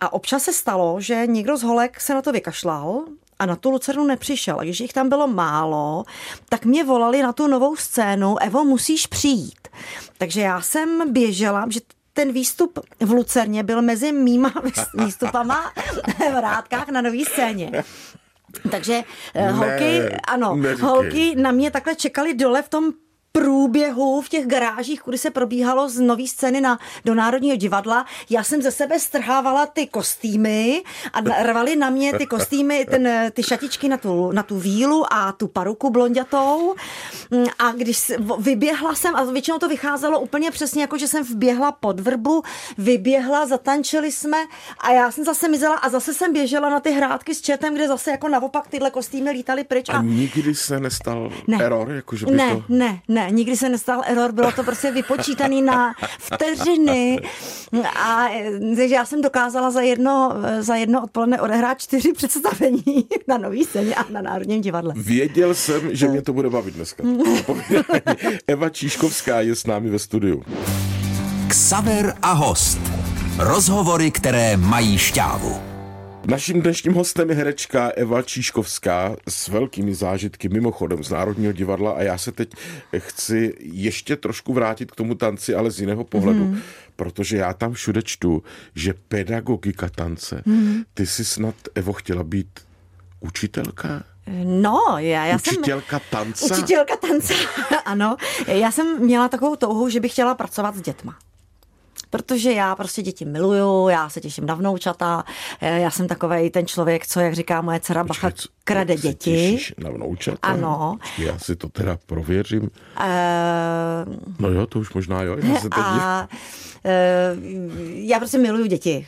A 0.00 0.12
občas 0.12 0.42
se 0.42 0.52
stalo, 0.52 1.00
že 1.00 1.26
někdo 1.26 1.56
z 1.56 1.62
holek 1.62 2.00
se 2.00 2.14
na 2.14 2.22
to 2.22 2.32
vykašlal 2.32 3.04
a 3.38 3.46
na 3.46 3.56
tu 3.56 3.70
Lucernu 3.70 4.04
nepřišel. 4.04 4.60
A 4.60 4.62
když 4.62 4.80
jich 4.80 4.92
tam 4.92 5.08
bylo 5.08 5.26
málo, 5.26 6.04
tak 6.48 6.64
mě 6.64 6.84
volali 6.84 7.22
na 7.22 7.32
tu 7.32 7.46
novou 7.46 7.76
scénu, 7.76 8.38
Evo, 8.42 8.64
musíš 8.64 9.06
přijít. 9.06 9.68
Takže 10.18 10.40
já 10.40 10.60
jsem 10.60 11.12
běžela, 11.12 11.66
že 11.70 11.80
ten 12.12 12.32
výstup 12.32 12.78
v 13.00 13.10
Lucerně 13.10 13.62
byl 13.62 13.82
mezi 13.82 14.12
mýma 14.12 14.52
výstupama 14.94 15.72
v 16.18 16.40
Rádkách 16.40 16.88
na 16.88 17.00
nový 17.00 17.24
scéně. 17.24 17.84
Takže 18.70 19.02
eh, 19.34 19.42
ne, 19.42 19.52
holky, 19.52 20.16
ano, 20.28 20.56
neříkej. 20.56 20.88
holky 20.88 21.34
na 21.36 21.50
mě 21.50 21.70
takhle 21.70 21.94
čekali 21.94 22.34
dole 22.34 22.62
v 22.62 22.68
tom 22.68 22.92
průběhu 23.36 24.20
v 24.20 24.28
těch 24.28 24.46
garážích, 24.46 25.02
kudy 25.02 25.18
se 25.18 25.30
probíhalo 25.30 25.88
z 25.88 26.00
nový 26.00 26.28
scény 26.28 26.60
na, 26.60 26.78
do 27.04 27.14
Národního 27.14 27.56
divadla. 27.56 28.06
Já 28.30 28.44
jsem 28.44 28.62
ze 28.62 28.70
sebe 28.70 29.00
strhávala 29.00 29.66
ty 29.66 29.86
kostýmy 29.86 30.82
a 31.12 31.20
rvali 31.42 31.76
na 31.76 31.90
mě 31.90 32.12
ty 32.18 32.26
kostýmy, 32.26 32.86
ten, 32.90 33.30
ty 33.32 33.42
šatičky 33.42 33.88
na 33.88 33.96
tu, 33.96 34.32
na 34.32 34.42
tu 34.42 34.58
vílu 34.58 35.12
a 35.12 35.32
tu 35.32 35.48
paruku 35.48 35.90
blondětou. 35.90 36.74
A 37.58 37.72
když 37.72 38.12
vyběhla 38.38 38.94
jsem, 38.94 39.16
a 39.16 39.24
většinou 39.24 39.58
to 39.58 39.68
vycházelo 39.68 40.20
úplně 40.20 40.50
přesně 40.50 40.82
jako, 40.82 40.98
že 40.98 41.08
jsem 41.08 41.24
vběhla 41.24 41.72
pod 41.72 42.00
vrbu, 42.00 42.42
vyběhla, 42.78 43.46
zatančili 43.46 44.12
jsme 44.12 44.38
a 44.80 44.92
já 44.92 45.10
jsem 45.10 45.24
zase 45.24 45.48
mizela 45.48 45.74
a 45.74 45.88
zase 45.88 46.14
jsem 46.14 46.32
běžela 46.32 46.70
na 46.70 46.80
ty 46.80 46.90
hrádky 46.90 47.34
s 47.34 47.40
četem, 47.40 47.74
kde 47.74 47.88
zase 47.88 48.10
jako 48.10 48.28
naopak 48.28 48.66
tyhle 48.66 48.90
kostýmy 48.90 49.30
lítaly 49.30 49.64
pryč. 49.64 49.88
A, 49.88 49.92
a 49.92 50.02
nikdy 50.02 50.54
se 50.54 50.80
nestal 50.80 51.32
ne. 51.46 51.64
error? 51.64 51.90
Jako, 51.90 52.16
že 52.16 52.26
by 52.26 52.32
ne, 52.32 52.50
to... 52.50 52.64
ne, 52.68 53.00
ne, 53.08 53.25
nikdy 53.28 53.56
se 53.56 53.68
nestal 53.68 54.02
error, 54.06 54.32
bylo 54.32 54.52
to 54.52 54.62
prostě 54.62 54.90
vypočítaný 54.90 55.62
na 55.62 55.94
vteřiny. 56.18 57.18
A 57.96 58.28
takže 58.76 58.94
já 58.94 59.04
jsem 59.04 59.22
dokázala 59.22 59.70
za 59.70 59.80
jedno, 59.80 60.32
za 60.60 60.74
jedno 60.74 61.02
odpoledne 61.02 61.40
odehrát 61.40 61.80
čtyři 61.80 62.12
představení 62.12 63.08
na 63.28 63.38
nový 63.38 63.64
scéně 63.64 63.94
a 63.94 64.04
na 64.10 64.22
Národním 64.22 64.60
divadle. 64.60 64.94
Věděl 64.96 65.54
jsem, 65.54 65.96
že 65.96 66.08
mě 66.08 66.22
to 66.22 66.32
bude 66.32 66.50
bavit 66.50 66.74
dneska. 66.74 67.04
Eva 68.46 68.68
Číškovská 68.68 69.40
je 69.40 69.56
s 69.56 69.66
námi 69.66 69.90
ve 69.90 69.98
studiu. 69.98 70.42
Ksaver 71.48 72.14
a 72.22 72.32
host. 72.32 72.78
Rozhovory, 73.38 74.10
které 74.10 74.56
mají 74.56 74.98
šťávu. 74.98 75.65
Naším 76.28 76.62
dnešním 76.62 76.94
hostem 76.94 77.30
je 77.30 77.36
herečka 77.36 77.88
Eva 77.88 78.22
Číškovská 78.22 79.16
s 79.28 79.48
velkými 79.48 79.94
zážitky 79.94 80.48
mimochodem 80.48 81.04
z 81.04 81.10
Národního 81.10 81.52
divadla 81.52 81.92
a 81.92 82.02
já 82.02 82.18
se 82.18 82.32
teď 82.32 82.52
chci 82.98 83.54
ještě 83.60 84.16
trošku 84.16 84.52
vrátit 84.52 84.90
k 84.90 84.96
tomu 84.96 85.14
tanci, 85.14 85.54
ale 85.54 85.70
z 85.70 85.80
jiného 85.80 86.04
pohledu, 86.04 86.44
mm. 86.44 86.58
protože 86.96 87.36
já 87.36 87.52
tam 87.52 87.72
všude 87.72 88.02
čtu, 88.02 88.42
že 88.74 88.94
pedagogika 89.08 89.88
tance, 89.88 90.42
mm. 90.46 90.82
ty 90.94 91.06
jsi 91.06 91.24
snad, 91.24 91.54
Evo, 91.74 91.92
chtěla 91.92 92.24
být 92.24 92.60
učitelka? 93.20 94.04
No, 94.44 94.80
já, 94.96 95.26
já 95.26 95.36
Učitelka 95.36 95.98
jsem... 95.98 96.08
tance? 96.10 96.54
Učitelka 96.54 96.96
tance, 96.96 97.34
ano. 97.84 98.16
Já 98.46 98.70
jsem 98.70 99.00
měla 99.00 99.28
takovou 99.28 99.56
touhu, 99.56 99.88
že 99.88 100.00
bych 100.00 100.12
chtěla 100.12 100.34
pracovat 100.34 100.76
s 100.76 100.80
dětma 100.80 101.18
protože 102.16 102.52
já 102.52 102.76
prostě 102.76 103.02
děti 103.02 103.24
miluju, 103.24 103.88
já 103.88 104.08
se 104.08 104.20
těším 104.20 104.46
na 104.46 104.54
vnoučata, 104.54 105.24
eh, 105.60 105.80
já 105.80 105.90
jsem 105.90 106.08
takový 106.08 106.50
ten 106.50 106.66
člověk, 106.66 107.06
co, 107.06 107.20
jak 107.20 107.34
říká 107.34 107.62
moje 107.62 107.80
dcera 107.80 108.04
Bacha, 108.04 108.30
krade 108.64 108.96
děti. 108.96 109.58
na 109.78 109.90
vnoučata? 109.90 110.38
Ano. 110.42 110.98
Já 111.18 111.38
si 111.38 111.56
to 111.56 111.68
teda 111.68 111.98
prověřím. 112.06 112.62
Uh... 112.62 112.68
No 114.38 114.48
jo, 114.48 114.66
to 114.66 114.78
už 114.78 114.94
možná 114.94 115.22
jo. 115.22 115.36
Já 115.42 115.54
se 115.60 115.68
teď... 115.70 115.78
A, 115.78 116.28
uh, 116.84 116.90
já 117.94 118.18
prostě 118.18 118.38
miluju 118.38 118.66
děti 118.66 119.06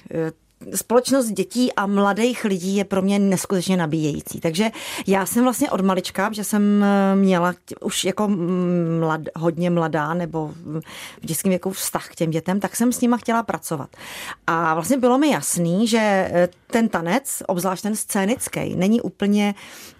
společnost 0.74 1.26
dětí 1.26 1.72
a 1.72 1.86
mladých 1.86 2.44
lidí 2.44 2.76
je 2.76 2.84
pro 2.84 3.02
mě 3.02 3.18
neskutečně 3.18 3.76
nabíjející. 3.76 4.40
Takže 4.40 4.70
já 5.06 5.26
jsem 5.26 5.44
vlastně 5.44 5.70
od 5.70 5.80
malička, 5.80 6.30
že 6.32 6.44
jsem 6.44 6.84
eh, 6.84 7.16
měla 7.16 7.54
už 7.80 8.04
jako 8.04 8.28
mlad, 9.00 9.20
hodně 9.36 9.70
mladá 9.70 10.14
nebo 10.14 10.54
v 11.22 11.26
dětském 11.26 11.50
věku 11.50 11.70
vztah 11.70 12.08
k 12.08 12.14
těm 12.14 12.30
dětem, 12.30 12.60
tak 12.60 12.76
jsem 12.76 12.92
s 12.92 13.00
nima 13.00 13.16
chtěla 13.16 13.42
pracovat. 13.42 13.90
A 14.46 14.74
vlastně 14.74 14.96
bylo 14.96 15.18
mi 15.18 15.30
jasný, 15.30 15.88
že 15.88 15.98
eh, 16.00 16.48
ten 16.70 16.88
tanec, 16.88 17.42
obzvlášť 17.46 17.82
ten 17.82 17.96
scénický, 17.96 18.76
není 18.76 19.00
úplně 19.00 19.54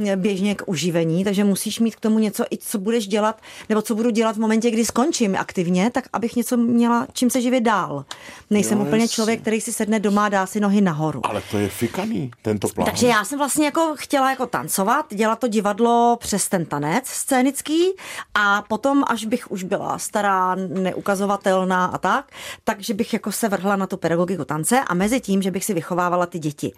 eh, 0.06 0.16
běžně 0.16 0.54
k 0.54 0.62
uživení, 0.66 1.24
takže 1.24 1.44
musíš 1.44 1.80
mít 1.80 1.96
k 1.96 2.00
tomu 2.00 2.18
něco, 2.18 2.44
i 2.50 2.58
co 2.58 2.78
budeš 2.78 3.08
dělat, 3.08 3.40
nebo 3.68 3.82
co 3.82 3.94
budu 3.94 4.10
dělat 4.10 4.36
v 4.36 4.40
momentě, 4.40 4.70
kdy 4.70 4.84
skončím 4.84 5.36
aktivně, 5.36 5.90
tak 5.90 6.04
abych 6.12 6.36
něco 6.36 6.56
měla, 6.56 7.06
čím 7.12 7.30
se 7.30 7.40
živit 7.40 7.60
dál. 7.60 8.04
Nejsem 8.50 8.78
jo, 8.78 8.84
úplně 8.84 9.08
člověk, 9.08 9.40
který 9.40 9.60
si 9.60 9.72
sedne 9.72 10.00
doma, 10.00 10.28
dá 10.28 10.46
si 10.48 10.60
nohy 10.60 10.80
nahoru. 10.80 11.20
Ale 11.24 11.42
to 11.50 11.58
je 11.58 11.68
fikaný, 11.68 12.30
tento 12.42 12.68
plán. 12.68 12.84
Takže 12.84 13.06
já 13.06 13.24
jsem 13.24 13.38
vlastně 13.38 13.64
jako 13.64 13.94
chtěla 13.98 14.30
jako 14.30 14.46
tancovat, 14.46 15.14
dělat 15.14 15.38
to 15.38 15.48
divadlo 15.48 16.16
přes 16.20 16.48
ten 16.48 16.66
tanec 16.66 17.06
scénický 17.06 17.92
a 18.34 18.62
potom, 18.62 19.04
až 19.06 19.24
bych 19.24 19.50
už 19.50 19.62
byla 19.62 19.98
stará, 19.98 20.54
neukazovatelná 20.54 21.86
a 21.86 21.98
tak, 21.98 22.30
takže 22.64 22.94
bych 22.94 23.12
jako 23.12 23.32
se 23.32 23.48
vrhla 23.48 23.76
na 23.76 23.86
tu 23.86 23.96
pedagogiku 23.96 24.44
tance 24.44 24.80
a 24.80 24.94
mezi 24.94 25.20
tím, 25.20 25.42
že 25.42 25.50
bych 25.50 25.64
si 25.64 25.74
vychovávala 25.74 26.26
ty 26.26 26.38
děti. 26.38 26.72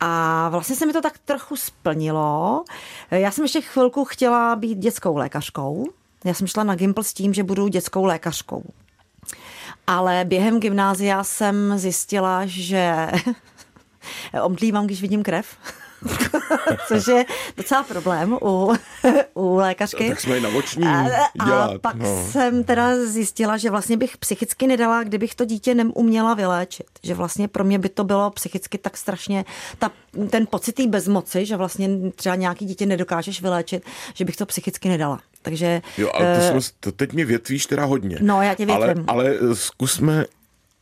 A 0.00 0.48
vlastně 0.48 0.76
se 0.76 0.86
mi 0.86 0.92
to 0.92 1.00
tak 1.00 1.18
trochu 1.18 1.56
splnilo. 1.56 2.64
Já 3.10 3.30
jsem 3.30 3.44
ještě 3.44 3.60
chvilku 3.60 4.04
chtěla 4.04 4.56
být 4.56 4.78
dětskou 4.78 5.16
lékařkou. 5.16 5.86
Já 6.24 6.34
jsem 6.34 6.46
šla 6.46 6.64
na 6.64 6.74
Gimpl 6.74 7.02
s 7.02 7.12
tím, 7.12 7.34
že 7.34 7.42
budu 7.42 7.68
dětskou 7.68 8.04
lékařkou. 8.04 8.62
Ale 9.86 10.24
během 10.24 10.60
gymnázia 10.60 11.24
jsem 11.24 11.78
zjistila, 11.78 12.42
že 12.46 13.08
omdlívám, 14.42 14.86
když 14.86 15.02
vidím 15.02 15.22
krev. 15.22 15.56
což 16.88 17.06
je 17.06 17.24
docela 17.56 17.82
problém 17.82 18.38
u, 18.42 18.72
u 19.34 19.54
lékařky. 19.54 20.08
Tak 20.08 20.20
jsme 20.20 20.38
i 20.38 20.40
na 20.40 20.48
oční 20.48 20.82
dělat. 21.44 21.70
A 21.74 21.78
pak 21.78 21.96
no. 21.96 22.26
jsem 22.30 22.64
teda 22.64 23.06
zjistila, 23.06 23.56
že 23.56 23.70
vlastně 23.70 23.96
bych 23.96 24.16
psychicky 24.16 24.66
nedala, 24.66 25.02
kdybych 25.02 25.34
to 25.34 25.44
dítě 25.44 25.74
neuměla 25.74 26.34
vyléčit. 26.34 26.86
Že 27.02 27.14
vlastně 27.14 27.48
pro 27.48 27.64
mě 27.64 27.78
by 27.78 27.88
to 27.88 28.04
bylo 28.04 28.30
psychicky 28.30 28.78
tak 28.78 28.96
strašně, 28.96 29.44
ta, 29.78 29.90
ten 30.30 30.46
pocit 30.46 30.72
té 30.72 30.86
bezmoci, 30.86 31.46
že 31.46 31.56
vlastně 31.56 31.88
třeba 32.14 32.34
nějaký 32.34 32.66
dítě 32.66 32.86
nedokážeš 32.86 33.42
vyléčit, 33.42 33.84
že 34.14 34.24
bych 34.24 34.36
to 34.36 34.46
psychicky 34.46 34.88
nedala. 34.88 35.20
Takže, 35.42 35.82
jo, 35.98 36.10
ale 36.14 36.38
to, 36.38 36.54
uh, 36.54 36.60
jsme, 36.60 36.72
to 36.80 36.92
teď 36.92 37.12
mě 37.12 37.24
větvíš 37.24 37.66
teda 37.66 37.84
hodně. 37.84 38.18
No, 38.20 38.42
já 38.42 38.54
tě 38.54 38.66
větvím. 38.66 39.04
Ale, 39.06 39.38
ale 39.38 39.56
zkusme 39.56 40.24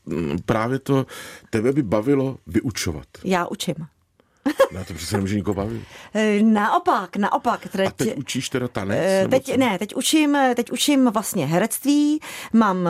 mm, 0.06 0.38
právě 0.46 0.78
to, 0.78 1.06
tebe 1.50 1.72
by 1.72 1.82
bavilo 1.82 2.36
vyučovat. 2.46 3.06
Já 3.24 3.46
učím. 3.46 3.74
No 4.72 4.84
to 4.84 4.94
přece 4.94 5.16
nemůže 5.16 5.36
nikoho 5.36 5.54
bavit. 5.54 5.82
Eh, 6.14 6.42
naopak, 6.42 7.16
naopak. 7.16 7.68
Teď, 7.68 7.86
A 7.86 7.90
teď 7.90 8.16
učíš 8.16 8.48
teda 8.48 8.68
tanec? 8.68 8.98
Eh, 9.02 9.28
teď, 9.28 9.56
ne, 9.56 9.78
teď 9.78 9.94
učím, 9.96 10.38
teď 10.56 10.72
učím 10.72 11.10
vlastně 11.10 11.46
herectví, 11.46 12.20
mám 12.52 12.88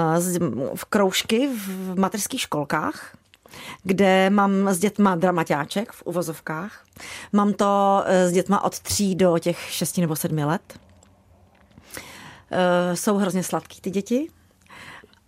v 0.74 0.84
kroužky 0.84 1.48
v 1.66 1.98
mateřských 1.98 2.40
školkách, 2.40 3.16
kde 3.82 4.30
mám 4.30 4.68
s 4.68 4.78
dětma 4.78 5.14
dramaťáček 5.14 5.92
v 5.92 6.02
uvozovkách. 6.02 6.84
Mám 7.32 7.52
to 7.52 8.04
s 8.06 8.32
dětma 8.32 8.64
od 8.64 8.80
tří 8.80 9.14
do 9.14 9.38
těch 9.38 9.58
šesti 9.70 10.00
nebo 10.00 10.16
sedmi 10.16 10.44
let. 10.44 10.78
Eh, 12.50 12.96
jsou 12.96 13.16
hrozně 13.16 13.42
sladký 13.42 13.80
ty 13.80 13.90
děti. 13.90 14.28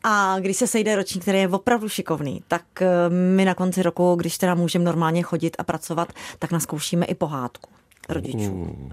A 0.09 0.37
když 0.41 0.57
se 0.57 0.67
sejde 0.67 0.97
ročník, 0.97 1.23
který 1.23 1.39
je 1.39 1.49
opravdu 1.49 1.89
šikovný, 1.89 2.43
tak 2.49 2.63
eh, 2.81 2.87
my 3.35 3.45
na 3.45 3.55
konci 3.55 3.83
roku, 3.83 4.15
když 4.15 4.39
teda 4.39 4.55
můžeme 4.55 4.85
normálně 4.85 5.23
chodit 5.23 5.57
a 5.59 5.65
pracovat, 5.65 6.13
tak 6.39 6.53
naskoušíme 6.53 7.07
i 7.07 7.15
pohádku 7.15 7.71
rodičů. 8.09 8.53
Uh. 8.53 8.93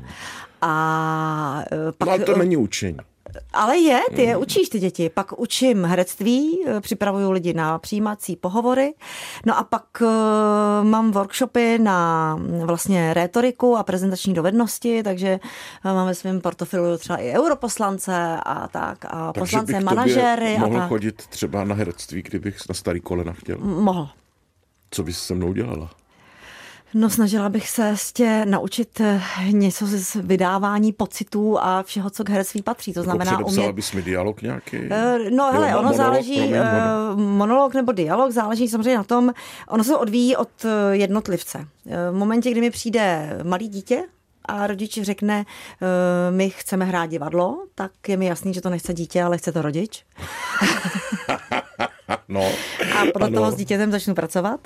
A 0.62 1.64
pak... 1.98 2.08
No 2.08 2.14
ale 2.14 2.24
to 2.24 2.38
není 2.38 2.58
učení. 2.58 2.98
Ale 3.54 3.78
je, 3.78 4.00
ty 4.16 4.22
je 4.22 4.38
učíš 4.38 4.70
ty 4.70 4.80
děti. 4.80 5.10
Pak 5.10 5.40
učím 5.40 5.86
herectví, 5.86 6.60
eh, 6.68 6.82
připravuju 6.82 7.32
lidi 7.32 7.54
na 7.54 7.80
přijímací 7.80 8.36
pohovory. 8.36 8.94
No 9.46 9.58
a 9.58 9.64
pak 9.64 9.86
uh, 10.02 10.08
mám 10.90 11.12
workshopy 11.12 11.80
na 11.80 12.40
vlastně 12.66 13.14
rétoriku 13.14 13.78
a 13.78 13.84
prezentační 13.84 14.34
dovednosti, 14.34 15.04
takže 15.04 15.40
uh, 15.86 15.92
mám 15.92 16.08
ve 16.08 16.16
svém 16.16 16.42
portfoliu 16.42 16.98
třeba 16.98 17.18
i 17.18 17.32
europoslance 17.32 18.40
a 18.46 18.68
tak. 18.68 19.06
A 19.08 19.34
takže 19.34 19.58
poslance, 19.58 19.80
manažery. 19.80 20.58
mohl 20.58 20.78
a 20.78 20.80
tak. 20.80 20.90
chodit 20.90 21.28
třeba 21.28 21.64
na 21.64 21.76
herectví, 21.76 22.22
kdybych 22.22 22.58
na 22.70 22.76
starý 22.76 23.00
kolena 23.00 23.34
chtěl? 23.34 23.58
Mohl. 23.58 24.10
Co 24.92 25.04
bys 25.04 25.20
se 25.20 25.34
mnou 25.34 25.54
dělala? 25.54 25.90
No 26.94 27.10
snažila 27.10 27.50
bych 27.50 27.70
se 27.70 27.88
ještě 27.88 28.46
naučit 28.46 29.02
eh, 29.02 29.22
něco 29.52 29.86
z 29.88 30.16
vydávání 30.16 30.94
pocitů 30.94 31.60
a 31.60 31.84
všeho, 31.84 32.10
co 32.10 32.24
k 32.24 32.30
herectví 32.30 32.62
patří. 32.62 32.94
To 32.94 33.00
jako 33.00 33.04
znamená 33.04 33.46
umět... 33.46 33.72
bys 33.72 33.94
mi 33.94 34.02
dialog 34.02 34.42
nějaký? 34.42 34.78
Uh, 34.78 34.90
no 35.30 35.52
hele, 35.52 35.68
ono 35.68 35.76
monolog, 35.76 35.98
záleží, 35.98 36.36
promiň, 36.36 36.60
uh, 37.14 37.20
monolog 37.20 37.74
nebo 37.74 37.92
dialog 37.92 38.32
záleží 38.32 38.68
samozřejmě 38.68 38.98
na 38.98 39.04
tom, 39.04 39.34
ono 39.68 39.84
se 39.84 39.98
odvíjí 39.98 40.36
od 40.36 40.50
jednotlivce. 40.92 41.68
V 42.12 42.16
momentě, 42.16 42.52
kdy 42.52 42.62
mi 42.62 42.70
přijde 42.72 43.38
malý 43.44 43.68
dítě, 43.68 44.04
a 44.46 44.68
rodič 44.68 45.00
řekne, 45.02 45.46
my 46.30 46.50
chceme 46.50 46.86
hrát 46.86 47.06
divadlo, 47.06 47.66
tak 47.76 47.92
je 48.08 48.18
mi 48.18 48.26
jasný, 48.26 48.54
že 48.54 48.62
to 48.62 48.70
nechce 48.70 48.94
dítě, 48.94 49.24
ale 49.24 49.38
chce 49.38 49.52
to 49.52 49.62
rodič. 49.62 50.06
No, 52.30 52.52
a 53.00 53.06
podle 53.14 53.28
ano. 53.28 53.36
toho 53.36 53.52
s 53.52 53.56
dítětem 53.56 53.92
začnu 53.92 54.16
pracovat. 54.16 54.60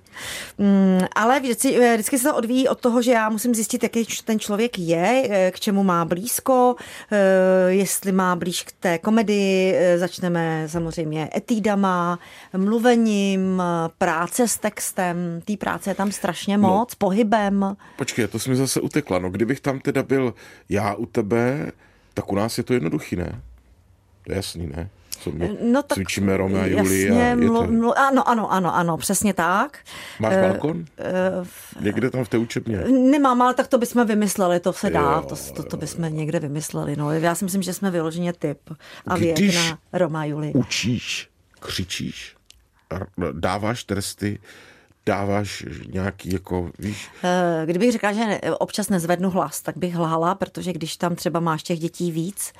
Mm, 0.58 1.00
ale 1.16 1.40
vždycky, 1.40 1.76
eh, 1.76 1.94
vždycky 1.94 2.18
se 2.18 2.30
to 2.30 2.36
odvíjí 2.36 2.68
od 2.68 2.80
toho, 2.80 3.02
že 3.02 3.12
já 3.12 3.30
musím 3.30 3.56
zjistit, 3.56 3.84
jaký 3.84 4.06
ten 4.26 4.40
člověk 4.40 4.80
je, 4.80 5.28
eh, 5.30 5.52
k 5.52 5.60
čemu 5.60 5.84
má 5.84 6.06
blízko, 6.06 6.76
eh, 7.12 7.18
jestli 7.68 8.12
má 8.12 8.36
blíž 8.36 8.64
k 8.64 8.72
té 8.72 8.98
komedii, 8.98 9.76
začneme 9.98 10.64
samozřejmě 10.68 11.30
etídama, 11.36 12.20
mluvením, 12.58 13.64
práce 13.98 14.48
s 14.48 14.58
textem, 14.58 15.42
té 15.46 15.58
práce 15.58 15.90
je 15.90 15.96
tam 15.96 16.12
strašně 16.12 16.58
no. 16.58 16.70
moc, 16.70 16.92
no, 16.92 16.96
pohybem. 16.98 17.76
Počkej, 17.98 18.28
to 18.28 18.40
jsi 18.40 18.50
mi 18.50 18.56
zase 18.56 18.82
utekla. 18.82 19.20
No, 19.20 19.30
kdybych 19.30 19.60
tam 19.60 19.80
teda 19.80 20.04
byl 20.04 20.34
já 20.70 20.94
u 20.94 21.06
tebe, 21.06 21.72
tak 22.14 22.32
u 22.32 22.36
nás 22.36 22.58
je 22.58 22.64
to 22.64 22.74
jednoduchý, 22.74 23.16
ne? 23.16 23.42
To 24.28 24.34
je 24.34 24.36
jasný, 24.36 24.68
ne? 24.68 24.90
co 25.20 25.32
my 25.32 25.58
no, 25.62 25.84
tak, 25.84 25.96
cvičíme 25.96 26.38
Roma 26.38 26.62
a 26.62 26.66
Julie. 26.66 27.08
Jasně, 27.08 27.32
a 27.32 27.36
mlu, 27.36 27.66
to... 27.66 27.72
mlu, 27.72 28.00
ano, 28.00 28.30
ano, 28.30 28.52
ano, 28.52 28.76
ano, 28.76 28.98
přesně 28.98 29.34
tak. 29.34 29.78
Máš 30.20 30.36
uh, 30.36 30.42
balkon? 30.42 30.78
Uh, 30.78 31.48
někde 31.84 32.10
tam 32.10 32.24
v 32.24 32.30
té 32.30 32.38
učebně? 32.38 32.78
Nemám, 32.88 33.42
ale 33.42 33.54
tak 33.54 33.68
to 33.68 33.78
bychom 33.78 34.08
vymysleli, 34.08 34.60
to 34.60 34.74
se 34.74 34.90
dá, 34.90 35.02
jo, 35.02 35.26
to, 35.30 35.36
to, 35.54 35.64
to 35.64 35.78
bychom 35.78 36.18
někde 36.18 36.40
vymysleli. 36.40 36.96
No. 36.96 37.12
Já 37.12 37.36
si 37.36 37.46
myslím, 37.46 37.62
že 37.62 37.74
jsme 37.74 37.92
vyloženě 37.92 38.34
typ 38.34 38.60
a 39.08 39.18
věk 39.18 39.40
na 39.56 39.80
Roma 39.94 40.26
Julie. 40.26 40.54
učíš, 40.54 41.30
křičíš, 41.60 42.36
dáváš 43.32 43.84
tresty, 43.84 44.40
dáváš 45.08 45.66
nějaký, 45.94 46.34
jako, 46.34 46.70
víš? 46.80 47.10
Eh, 47.24 47.66
kdybych 47.66 47.92
řekla, 47.92 48.12
že 48.12 48.40
občas 48.60 48.90
nezvednu 48.90 49.30
hlas, 49.30 49.62
tak 49.62 49.78
bych 49.78 49.98
lhala, 49.98 50.36
protože 50.36 50.74
když 50.74 50.98
tam 50.98 51.16
třeba 51.16 51.40
máš 51.40 51.64
těch 51.64 51.80
dětí 51.80 52.12
víc, 52.12 52.54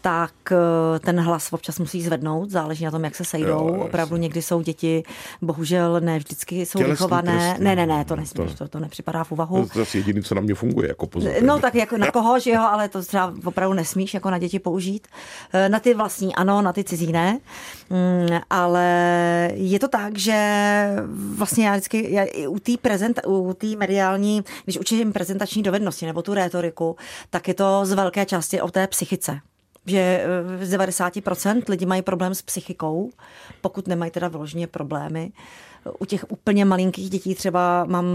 tak 0.00 0.32
eh, 0.52 0.98
ten 0.98 1.20
hlas 1.20 1.52
občas 1.52 1.78
musí 1.78 2.02
zvednout, 2.02 2.50
záleží 2.50 2.84
na 2.84 2.90
tom, 2.90 3.04
jak 3.04 3.14
se 3.14 3.24
sejdou. 3.24 3.68
Jo, 3.68 3.84
Opravdu 3.84 4.16
někdy 4.16 4.42
jsou 4.42 4.62
děti, 4.62 5.02
bohužel 5.42 6.00
ne 6.00 6.18
vždycky 6.18 6.66
jsou 6.66 6.78
Tělesný 6.78 6.92
vychované. 6.92 7.38
Trestný. 7.38 7.64
Ne, 7.64 7.76
ne, 7.76 7.86
ne, 7.86 8.04
to 8.04 8.16
nesmíš, 8.16 8.50
to, 8.52 8.56
to, 8.58 8.68
to 8.68 8.80
nepřipadá 8.80 9.24
v 9.24 9.32
úvahu. 9.32 9.66
To 9.66 9.78
je 9.78 9.84
zase 9.84 9.98
jediný, 9.98 10.22
co 10.22 10.34
na 10.34 10.40
mě 10.40 10.54
funguje, 10.54 10.88
jako 10.88 11.06
pozor. 11.06 11.32
No 11.42 11.58
tak 11.58 11.74
jako 11.74 11.96
na 11.96 12.10
koho, 12.10 12.38
že 12.38 12.50
jo, 12.50 12.60
ale 12.60 12.88
to 12.88 13.02
třeba 13.02 13.34
opravdu 13.44 13.74
nesmíš 13.74 14.14
jako 14.14 14.30
na 14.30 14.38
děti 14.38 14.58
použít. 14.58 15.08
Eh, 15.52 15.68
na 15.68 15.80
ty 15.80 15.94
vlastní 15.94 16.34
ano, 16.34 16.62
na 16.62 16.72
ty 16.72 16.84
cizí 16.84 17.12
ne. 17.12 17.38
Mm, 17.90 18.40
ale 18.50 18.84
je 19.54 19.78
to 19.78 19.88
tak, 19.88 20.18
že 20.18 20.36
vlastně 21.36 21.66
já 21.66 21.72
vždycky 21.72 21.91
já, 21.94 22.26
u 22.48 22.58
té 22.58 22.72
prezent, 22.82 23.20
u 23.26 23.56
mediální, 23.76 24.44
když 24.64 24.78
učím 24.78 25.12
prezentační 25.12 25.62
dovednosti 25.62 26.06
nebo 26.06 26.22
tu 26.22 26.34
rétoriku, 26.34 26.96
tak 27.30 27.48
je 27.48 27.54
to 27.54 27.80
z 27.84 27.92
velké 27.92 28.26
části 28.26 28.60
o 28.60 28.70
té 28.70 28.86
psychice 28.86 29.40
že 29.86 30.24
eh, 30.60 30.66
z 30.66 30.72
90% 30.72 31.62
lidi 31.68 31.86
mají 31.86 32.02
problém 32.02 32.34
s 32.34 32.42
psychikou, 32.42 33.10
pokud 33.60 33.88
nemají 33.88 34.10
teda 34.10 34.28
vyloženě 34.28 34.66
problémy. 34.66 35.32
U 35.98 36.04
těch 36.04 36.24
úplně 36.28 36.64
malinkých 36.64 37.10
dětí 37.10 37.34
třeba 37.34 37.84
mám 37.84 38.06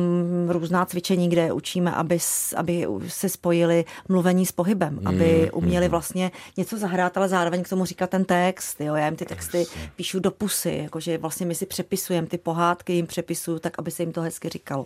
různá 0.48 0.86
cvičení, 0.86 1.30
kde 1.30 1.54
učíme, 1.54 1.92
aby, 1.92 2.18
aby 2.56 2.88
se 3.08 3.30
spojili 3.30 3.86
mluvení 4.10 4.46
s 4.46 4.52
pohybem, 4.52 5.00
aby 5.06 5.42
mm, 5.42 5.50
uměli 5.54 5.88
vlastně 5.88 6.32
něco 6.58 6.78
zahrát, 6.78 7.18
ale 7.18 7.30
zároveň 7.30 7.64
k 7.64 7.70
tomu 7.70 7.86
říkat 7.86 8.10
ten 8.10 8.26
text. 8.26 8.82
Jo. 8.82 8.96
Já 8.96 9.06
jim 9.06 9.16
ty 9.16 9.26
texty 9.26 9.66
píšu 9.96 10.20
do 10.20 10.32
pusy, 10.32 10.80
jakože 10.84 11.18
vlastně 11.18 11.46
my 11.46 11.56
si 11.56 11.66
přepisujeme 11.66 12.28
ty 12.28 12.38
pohádky, 12.38 12.94
jim 12.94 13.08
přepisuju 13.08 13.60
tak, 13.60 13.80
aby 13.80 13.92
se 13.92 14.04
jim 14.04 14.12
to 14.12 14.22
hezky 14.22 14.50
říkalo. 14.50 14.86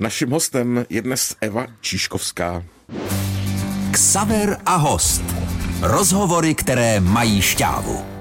Naším 0.00 0.30
hostem 0.30 0.86
je 0.88 1.02
dnes 1.02 1.36
Eva 1.40 1.66
Číškovská. 1.80 2.64
Ksaver 3.90 4.58
a 4.66 4.76
host. 4.76 5.22
Rozhovory, 5.82 6.54
které 6.54 7.00
mají 7.00 7.42
šťávu. 7.42 8.15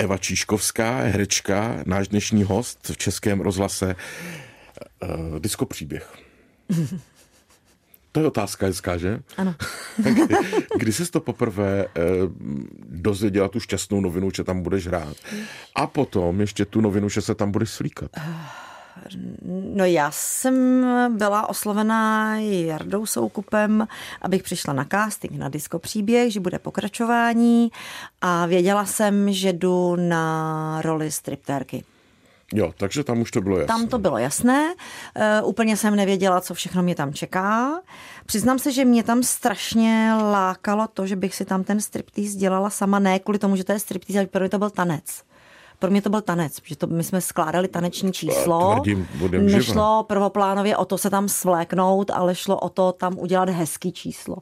Eva 0.00 0.18
Číškovská, 0.18 1.00
herečka, 1.00 1.76
náš 1.86 2.08
dnešní 2.08 2.42
host 2.42 2.88
v 2.88 2.96
Českém 2.96 3.40
rozhlase. 3.40 3.96
Uh, 5.02 5.38
disko 5.38 5.66
příběh. 5.66 6.12
To 8.12 8.20
je 8.20 8.26
otázka 8.26 8.66
hezká, 8.66 8.96
že? 8.96 9.20
Ano. 9.36 9.54
Kdy 10.78 10.92
jsi 10.92 11.10
to 11.10 11.20
poprvé 11.20 11.84
eh, 11.84 12.00
dozvěděla 12.88 13.48
tu 13.48 13.60
šťastnou 13.60 14.00
novinu, 14.00 14.30
že 14.36 14.44
tam 14.44 14.62
budeš 14.62 14.86
hrát? 14.86 15.16
A 15.74 15.86
potom 15.86 16.40
ještě 16.40 16.64
tu 16.64 16.80
novinu, 16.80 17.08
že 17.08 17.22
se 17.22 17.34
tam 17.34 17.50
budeš 17.50 17.70
slíkat? 17.70 18.10
No 19.74 19.84
já 19.84 20.10
jsem 20.10 20.86
byla 21.16 21.48
oslovená 21.48 22.36
Jardou 22.38 23.06
Soukupem, 23.06 23.86
abych 24.22 24.42
přišla 24.42 24.74
na 24.74 24.86
casting 24.90 25.32
na 25.32 25.48
Disco 25.48 25.78
příběh, 25.78 26.32
že 26.32 26.40
bude 26.40 26.58
pokračování 26.58 27.70
a 28.20 28.46
věděla 28.46 28.84
jsem, 28.84 29.32
že 29.32 29.52
jdu 29.52 29.96
na 29.96 30.82
roli 30.82 31.10
striptérky. 31.10 31.84
Jo, 32.54 32.72
takže 32.76 33.04
tam 33.04 33.20
už 33.20 33.30
to 33.30 33.40
bylo 33.40 33.58
jasné. 33.58 33.74
Tam 33.74 33.88
to 33.88 33.98
bylo 33.98 34.18
jasné. 34.18 34.74
Uh, 35.42 35.48
úplně 35.48 35.76
jsem 35.76 35.96
nevěděla, 35.96 36.40
co 36.40 36.54
všechno 36.54 36.82
mě 36.82 36.94
tam 36.94 37.12
čeká. 37.12 37.80
Přiznám 38.26 38.58
se, 38.58 38.72
že 38.72 38.84
mě 38.84 39.02
tam 39.02 39.22
strašně 39.22 40.12
lákalo 40.22 40.88
to, 40.94 41.06
že 41.06 41.16
bych 41.16 41.34
si 41.34 41.44
tam 41.44 41.64
ten 41.64 41.80
striptease 41.80 42.36
dělala 42.36 42.70
sama, 42.70 42.98
ne 42.98 43.18
kvůli 43.18 43.38
tomu, 43.38 43.56
že 43.56 43.64
to 43.64 43.72
je 43.72 43.78
striptease, 43.78 44.18
ale 44.18 44.40
mě 44.40 44.48
to 44.48 44.58
byl 44.58 44.70
tanec 44.70 45.22
pro 45.80 45.90
mě 45.90 46.02
to 46.02 46.10
byl 46.10 46.20
tanec, 46.20 46.60
protože 46.60 46.76
to 46.76 46.86
my 46.86 47.04
jsme 47.04 47.20
skládali 47.20 47.68
taneční 47.68 48.12
číslo. 48.12 48.74
Tvrdím, 48.74 49.08
Nešlo 49.40 50.04
prvoplánově 50.08 50.76
o 50.76 50.84
to 50.84 50.98
se 50.98 51.10
tam 51.10 51.28
svléknout, 51.28 52.10
ale 52.10 52.34
šlo 52.34 52.58
o 52.58 52.68
to 52.68 52.92
tam 52.92 53.18
udělat 53.18 53.48
hezký 53.48 53.92
číslo. 53.92 54.36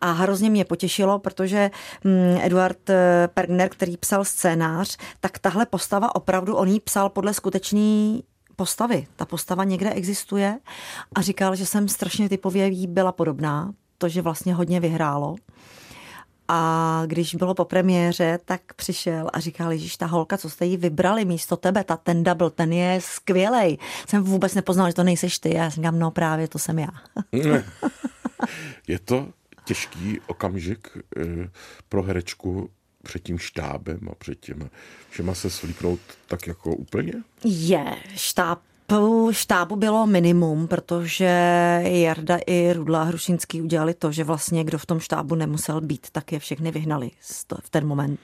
A 0.00 0.12
hrozně 0.12 0.50
mě 0.50 0.64
potěšilo, 0.64 1.18
protože 1.18 1.70
hm, 2.04 2.38
Eduard 2.40 2.90
eh, 2.90 3.28
Pergner, 3.34 3.68
který 3.68 3.96
psal 3.96 4.24
scénář, 4.24 4.96
tak 5.20 5.38
tahle 5.38 5.66
postava 5.66 6.14
opravdu 6.14 6.56
on 6.56 6.68
jí 6.68 6.80
psal 6.80 7.08
podle 7.08 7.34
skutečný 7.34 8.24
postavy. 8.56 9.06
Ta 9.16 9.24
postava 9.24 9.64
někde 9.64 9.90
existuje 9.90 10.58
a 11.14 11.22
říkal, 11.22 11.56
že 11.56 11.66
jsem 11.66 11.88
strašně 11.88 12.28
typově 12.28 12.66
jí 12.66 12.86
byla 12.86 13.12
podobná, 13.12 13.72
to, 13.98 14.08
že 14.08 14.22
vlastně 14.22 14.54
hodně 14.54 14.80
vyhrálo. 14.80 15.36
A 16.54 17.02
když 17.06 17.34
bylo 17.34 17.54
po 17.54 17.64
premiéře, 17.64 18.38
tak 18.44 18.74
přišel 18.74 19.30
a 19.32 19.40
říkal, 19.40 19.76
že 19.76 19.98
ta 19.98 20.06
holka, 20.06 20.38
co 20.38 20.50
jste 20.50 20.66
jí 20.66 20.76
vybrali 20.76 21.24
místo 21.24 21.56
tebe, 21.56 21.84
ta, 21.84 21.96
ten 21.96 22.24
double, 22.24 22.50
ten 22.50 22.72
je 22.72 23.00
skvělej. 23.00 23.78
Jsem 24.08 24.22
vůbec 24.22 24.54
nepoznal, 24.54 24.86
že 24.88 24.94
to 24.94 25.04
nejseš 25.04 25.38
ty. 25.38 25.54
Já 25.54 25.68
říkám, 25.68 25.98
no 25.98 26.10
právě 26.10 26.48
to 26.48 26.58
jsem 26.58 26.78
já. 26.78 26.88
je 28.88 28.98
to 28.98 29.28
těžký 29.64 30.20
okamžik 30.26 30.88
eh, 31.16 31.50
pro 31.88 32.02
herečku 32.02 32.70
před 33.02 33.22
tím 33.22 33.38
štábem 33.38 34.08
a 34.10 34.14
před 34.14 34.40
těma 34.40 34.66
všema 35.10 35.34
se 35.34 35.50
slíknout 35.50 36.00
tak 36.26 36.46
jako 36.46 36.76
úplně? 36.76 37.12
Je, 37.44 37.96
štáb 38.16 38.58
štábu 39.30 39.76
bylo 39.76 40.06
minimum, 40.06 40.68
protože 40.68 41.28
Jarda 41.84 42.38
i 42.46 42.72
Rudla 42.72 43.02
Hrušinský 43.02 43.62
udělali 43.62 43.94
to, 43.94 44.12
že 44.12 44.24
vlastně 44.24 44.64
kdo 44.64 44.78
v 44.78 44.86
tom 44.86 45.00
štábu 45.00 45.34
nemusel 45.34 45.80
být, 45.80 46.06
tak 46.12 46.32
je 46.32 46.38
všechny 46.38 46.70
vyhnali 46.70 47.10
v 47.62 47.70
ten 47.70 47.86
moment. 47.86 48.20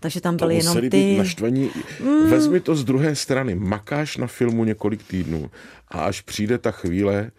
Takže 0.00 0.20
tam 0.20 0.36
byly 0.36 0.56
jenom 0.56 0.80
ty... 0.80 0.90
Být 0.90 1.18
naštvaní. 1.18 1.70
Mm. 2.00 2.30
Vezmi 2.30 2.60
to 2.60 2.74
z 2.74 2.84
druhé 2.84 3.16
strany. 3.16 3.54
Makáš 3.54 4.16
na 4.16 4.26
filmu 4.26 4.64
několik 4.64 5.02
týdnů 5.02 5.50
a 5.88 6.04
až 6.04 6.20
přijde 6.20 6.58
ta 6.58 6.70
chvíle, 6.70 7.30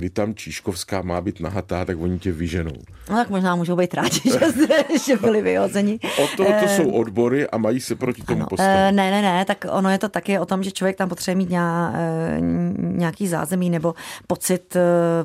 kdy 0.00 0.10
tam 0.10 0.34
Číškovská 0.34 1.02
má 1.02 1.20
být 1.20 1.40
nahatá, 1.40 1.84
tak 1.84 2.00
oni 2.00 2.18
tě 2.18 2.32
vyženou. 2.32 2.76
No 3.10 3.16
tak 3.16 3.30
možná 3.30 3.56
můžou 3.56 3.76
být 3.76 3.94
rádi, 3.94 4.20
že, 4.24 4.98
že 5.06 5.16
byli 5.16 5.42
vyhozeni. 5.42 6.00
O 6.18 6.26
to, 6.36 6.44
to 6.44 6.68
jsou 6.68 6.82
eh, 6.82 6.92
odbory 6.92 7.48
a 7.48 7.58
mají 7.58 7.80
se 7.80 7.94
proti 7.96 8.22
tomu 8.22 8.40
ano, 8.40 8.46
postavit. 8.48 8.72
Eh, 8.72 8.92
ne, 8.92 9.10
ne, 9.10 9.22
ne, 9.22 9.44
tak 9.44 9.66
ono 9.70 9.90
je 9.90 9.98
to 9.98 10.08
taky 10.08 10.38
o 10.38 10.46
tom, 10.46 10.62
že 10.62 10.70
člověk 10.70 10.96
tam 10.96 11.08
potřebuje 11.08 11.36
mít 11.36 11.50
eh, 11.52 12.40
nějaký 12.78 13.28
zázemí 13.28 13.70
nebo 13.70 13.94
pocit 14.26 14.76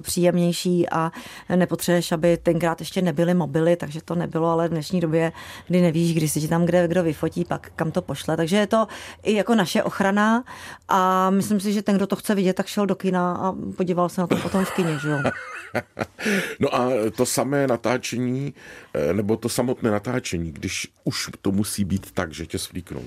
příjemnější 0.02 0.90
a 0.90 1.12
nepotřebuješ, 1.56 2.12
aby 2.12 2.38
tenkrát 2.38 2.80
ještě 2.80 3.02
nebyly 3.02 3.34
mobily, 3.34 3.76
takže 3.76 4.00
to 4.06 4.16
nebylo, 4.16 4.50
ale 4.50 4.68
v 4.68 4.72
dnešní 4.72 5.00
době, 5.00 5.32
kdy 5.68 5.82
nevíš, 5.82 6.14
kdy 6.14 6.28
si 6.28 6.42
ti 6.42 6.48
tam 6.48 6.66
kde 6.66 6.88
kdo 6.88 7.04
vyfotí, 7.04 7.46
pak 7.46 7.72
kam 7.76 7.92
to 7.92 8.02
pošle. 8.02 8.38
Takže 8.38 8.58
je 8.58 8.68
to 8.68 8.88
i 9.24 9.34
jako 9.34 9.56
naše 9.56 9.84
ochrana 9.84 10.44
a 10.88 11.30
myslím 11.30 11.60
si, 11.60 11.74
že 11.74 11.82
ten, 11.82 11.96
kdo 11.96 12.08
to 12.08 12.16
chce 12.16 12.36
vidět, 12.36 12.54
tak 12.54 12.68
šel 12.68 12.86
do 12.86 12.96
kina 12.96 13.36
a 13.36 13.54
podíval 13.78 14.10
se 14.10 14.22
na 14.22 14.28
to 14.28 14.36
potom 14.36 14.65
kině, 14.72 15.00
že 15.00 15.10
jo? 15.10 15.18
no 16.60 16.76
a 16.76 16.90
to 17.16 17.26
samé 17.26 17.68
natáčení, 17.68 18.54
eh, 18.94 19.14
nebo 19.14 19.38
to 19.38 19.50
samotné 19.50 19.92
natáčení, 19.92 20.52
když 20.52 20.88
už 21.04 21.30
to 21.42 21.52
musí 21.52 21.86
být 21.86 22.12
tak, 22.12 22.34
že 22.34 22.46
tě 22.46 22.60
svlíknou, 22.60 23.04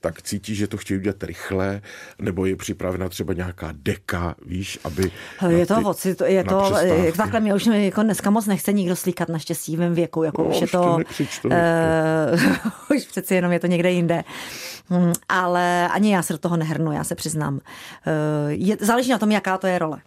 tak 0.00 0.22
cítí, 0.22 0.54
že 0.54 0.66
to 0.66 0.76
chtějí 0.76 1.00
udělat 1.00 1.22
rychle, 1.22 1.80
nebo 2.18 2.46
je 2.46 2.56
připravena 2.56 3.08
třeba 3.08 3.32
nějaká 3.32 3.72
deka, 3.72 4.34
víš, 4.46 4.78
aby... 4.84 5.10
Je 5.48 5.66
to, 5.66 5.94
ty, 5.94 6.14
to, 6.14 6.24
je 6.24 6.44
to, 6.44 6.72
takhle 7.16 7.40
mě 7.40 7.54
už 7.54 7.66
jako 7.66 8.02
dneska 8.02 8.30
moc 8.30 8.46
nechce 8.46 8.72
nikdo 8.72 8.96
slíkat 8.96 9.28
na 9.28 9.38
štěstí 9.38 9.76
v 9.76 9.90
věku, 9.90 10.22
jako 10.22 10.42
no, 10.42 10.48
už 10.48 10.60
je 10.60 10.66
to, 10.66 10.98
nekřič, 10.98 11.38
to 11.38 11.48
uh, 11.48 11.54
už 12.96 13.04
přeci 13.04 13.34
jenom 13.34 13.52
je 13.52 13.60
to 13.60 13.66
někde 13.66 13.90
jinde. 13.90 14.24
Hmm, 14.88 15.12
ale 15.28 15.88
ani 15.88 16.12
já 16.12 16.22
se 16.22 16.32
do 16.32 16.38
toho 16.38 16.56
nehrnu, 16.56 16.92
já 16.92 17.04
se 17.04 17.14
přiznám. 17.14 17.54
Uh, 17.54 17.60
je, 18.48 18.76
záleží 18.80 19.10
na 19.10 19.18
tom, 19.18 19.30
jaká 19.30 19.58
to 19.58 19.66
je 19.66 19.78
role. 19.78 19.98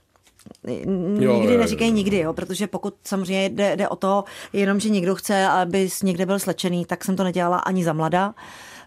Nikdy 0.64 1.58
neříkej 1.58 1.92
nikdy, 1.92 2.18
jo, 2.18 2.34
protože 2.34 2.68
pokud 2.68 2.96
samozřejmě 3.04 3.50
jde, 3.50 3.76
jde 3.76 3.88
o 3.88 3.96
to, 3.96 4.24
jenom, 4.54 4.80
že 4.80 4.90
někdo 4.90 5.16
chce, 5.16 5.48
aby 5.48 5.90
někde 6.04 6.26
byl 6.26 6.40
slečený, 6.40 6.86
tak 6.86 7.06
jsem 7.06 7.16
to 7.16 7.24
nedělala 7.24 7.58
ani 7.58 7.84
za 7.84 7.94
mlada. 7.94 8.34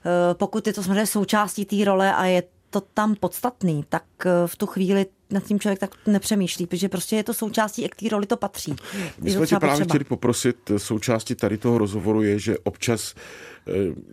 Eh, 0.06 0.34
pokud 0.34 0.66
je 0.66 0.72
to 0.72 0.82
samozřejmě 0.82 1.06
součástí 1.06 1.64
té 1.64 1.84
role 1.84 2.14
a 2.14 2.24
je 2.24 2.42
to 2.70 2.80
tam 2.80 3.14
podstatný, 3.14 3.84
tak 3.88 4.04
eh, 4.26 4.30
v 4.46 4.56
tu 4.56 4.66
chvíli 4.66 5.06
nad 5.30 5.44
tím 5.44 5.60
člověk 5.60 5.78
tak 5.78 5.90
nepřemýšlí, 6.06 6.66
protože 6.66 6.88
prostě 6.88 7.16
je 7.16 7.24
to 7.24 7.34
součástí, 7.34 7.82
jak 7.82 7.94
té 7.94 8.08
roli 8.08 8.26
to 8.26 8.36
patří. 8.36 8.76
My 9.20 9.30
jsme 9.30 9.46
tě 9.46 9.56
právě 9.56 9.84
chtěli 9.84 10.04
poprosit, 10.04 10.56
součástí 10.76 11.34
tady 11.34 11.58
toho 11.58 11.78
rozhovoru 11.78 12.22
je, 12.22 12.38
že 12.38 12.58
občas 12.58 13.14
Eh, 13.14 13.53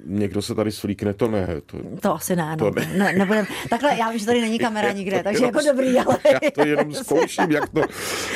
někdo 0.05 0.41
se 0.41 0.55
tady 0.55 0.71
slíkne, 0.71 1.13
to 1.13 1.27
ne. 1.27 1.47
To, 1.65 1.77
to 1.99 2.15
asi 2.15 2.35
ne, 2.35 2.55
no. 2.59 2.71
to 2.71 2.79
ne. 2.79 2.93
ne 2.97 3.13
nebudem. 3.13 3.45
Takhle, 3.69 3.97
já 3.97 4.09
vím, 4.09 4.19
že 4.19 4.25
tady 4.25 4.41
není 4.41 4.59
kamera 4.69 4.91
nikde, 4.91 5.23
takže 5.23 5.45
jako 5.45 5.59
dobrý, 5.61 5.99
ale... 5.99 6.17
Já 6.43 6.51
to 6.51 6.65
jenom 6.65 6.93
zkouším, 6.93 7.51
jak 7.51 7.69
to 7.69 7.81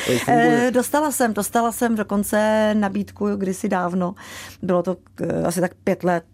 eh, 0.08 0.18
funguje. 0.18 0.70
Dostala 0.74 1.10
jsem, 1.10 1.34
dostala 1.34 1.72
jsem 1.72 1.94
dokonce 1.94 2.70
nabídku 2.74 3.36
kdysi 3.36 3.68
dávno, 3.68 4.14
bylo 4.62 4.82
to 4.82 4.96
eh, 5.20 5.42
asi 5.42 5.60
tak 5.60 5.74
pět 5.84 6.04
let 6.04 6.24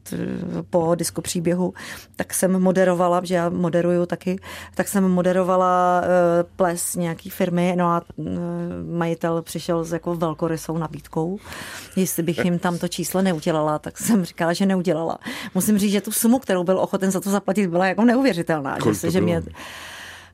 po 0.70 0.94
disku 0.94 1.20
příběhu, 1.20 1.74
tak 2.16 2.34
jsem 2.34 2.62
moderovala, 2.62 3.20
že 3.24 3.34
já 3.34 3.48
moderuju 3.48 4.06
taky, 4.06 4.40
tak 4.74 4.88
jsem 4.88 5.08
moderovala 5.08 6.02
ples 6.56 6.96
nějaký 6.96 7.30
firmy, 7.30 7.74
no 7.76 7.86
a 7.86 8.02
majitel 8.90 9.42
přišel 9.42 9.84
s 9.84 9.92
jako 9.92 10.14
velkorysou 10.16 10.78
nabídkou, 10.78 11.38
jestli 11.96 12.22
bych 12.22 12.44
jim 12.44 12.58
tam 12.58 12.78
to 12.78 12.88
číslo 12.88 13.22
neudělala, 13.22 13.78
tak 13.78 13.98
jsem 13.98 14.24
říkala, 14.24 14.52
že 14.52 14.66
neudělala. 14.72 15.18
Musím 15.54 15.78
říct, 15.78 15.92
že 15.92 16.00
tu 16.00 16.12
sumu, 16.12 16.38
kterou 16.38 16.64
byl 16.64 16.78
ochoten 16.78 17.10
za 17.10 17.20
to 17.20 17.30
zaplatit, 17.30 17.66
byla 17.66 17.86
jako 17.86 18.04
neuvěřitelná. 18.04 18.78
Kolik 18.80 19.00
že, 19.00 19.10
že 19.10 19.20
mě, 19.20 19.42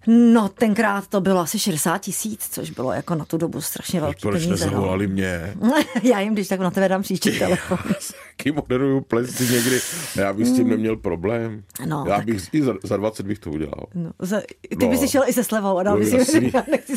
No, 0.06 0.48
tenkrát 0.48 1.06
to 1.06 1.20
bylo 1.20 1.40
asi 1.40 1.58
60 1.58 1.98
tisíc, 1.98 2.48
což 2.50 2.70
bylo 2.70 2.92
jako 2.92 3.14
na 3.14 3.24
tu 3.24 3.36
dobu 3.36 3.60
strašně 3.60 4.00
velký 4.00 4.20
Proč 4.22 4.32
peníze. 4.42 4.48
No. 4.48 4.70
nezavolali 4.70 5.06
mě? 5.06 5.54
Já 6.02 6.20
jim, 6.20 6.34
když 6.34 6.48
tak 6.48 6.60
na 6.60 6.70
tebe 6.70 6.88
dám 6.88 7.02
příští 7.02 7.38
telefon. 7.38 7.78
Taky 8.36 8.52
moderuju 8.52 9.00
plesy 9.00 9.52
někdy. 9.54 9.80
Já 10.16 10.32
bych 10.32 10.46
s 10.46 10.52
tím 10.52 10.68
neměl 10.68 10.96
problém. 10.96 11.62
No, 11.86 12.04
Já 12.08 12.16
tak- 12.16 12.24
bych 12.26 12.42
i 12.52 12.62
za, 12.62 12.74
za 12.84 12.96
20 12.96 13.26
bych 13.26 13.38
to 13.38 13.50
udělal. 13.50 13.86
No, 13.94 14.10
za, 14.18 14.40
ty 14.78 14.84
No. 14.86 14.88
bys 14.90 15.00
si 15.00 15.08
šel 15.08 15.22
i 15.26 15.32
se 15.32 15.44
slevou 15.44 15.78
a 15.78 15.82
dal 15.82 15.94
No, 15.94 16.00
bys 16.00 16.12
jasný. 16.12 16.40
jim, 16.42 16.52
nechci, 16.70 16.92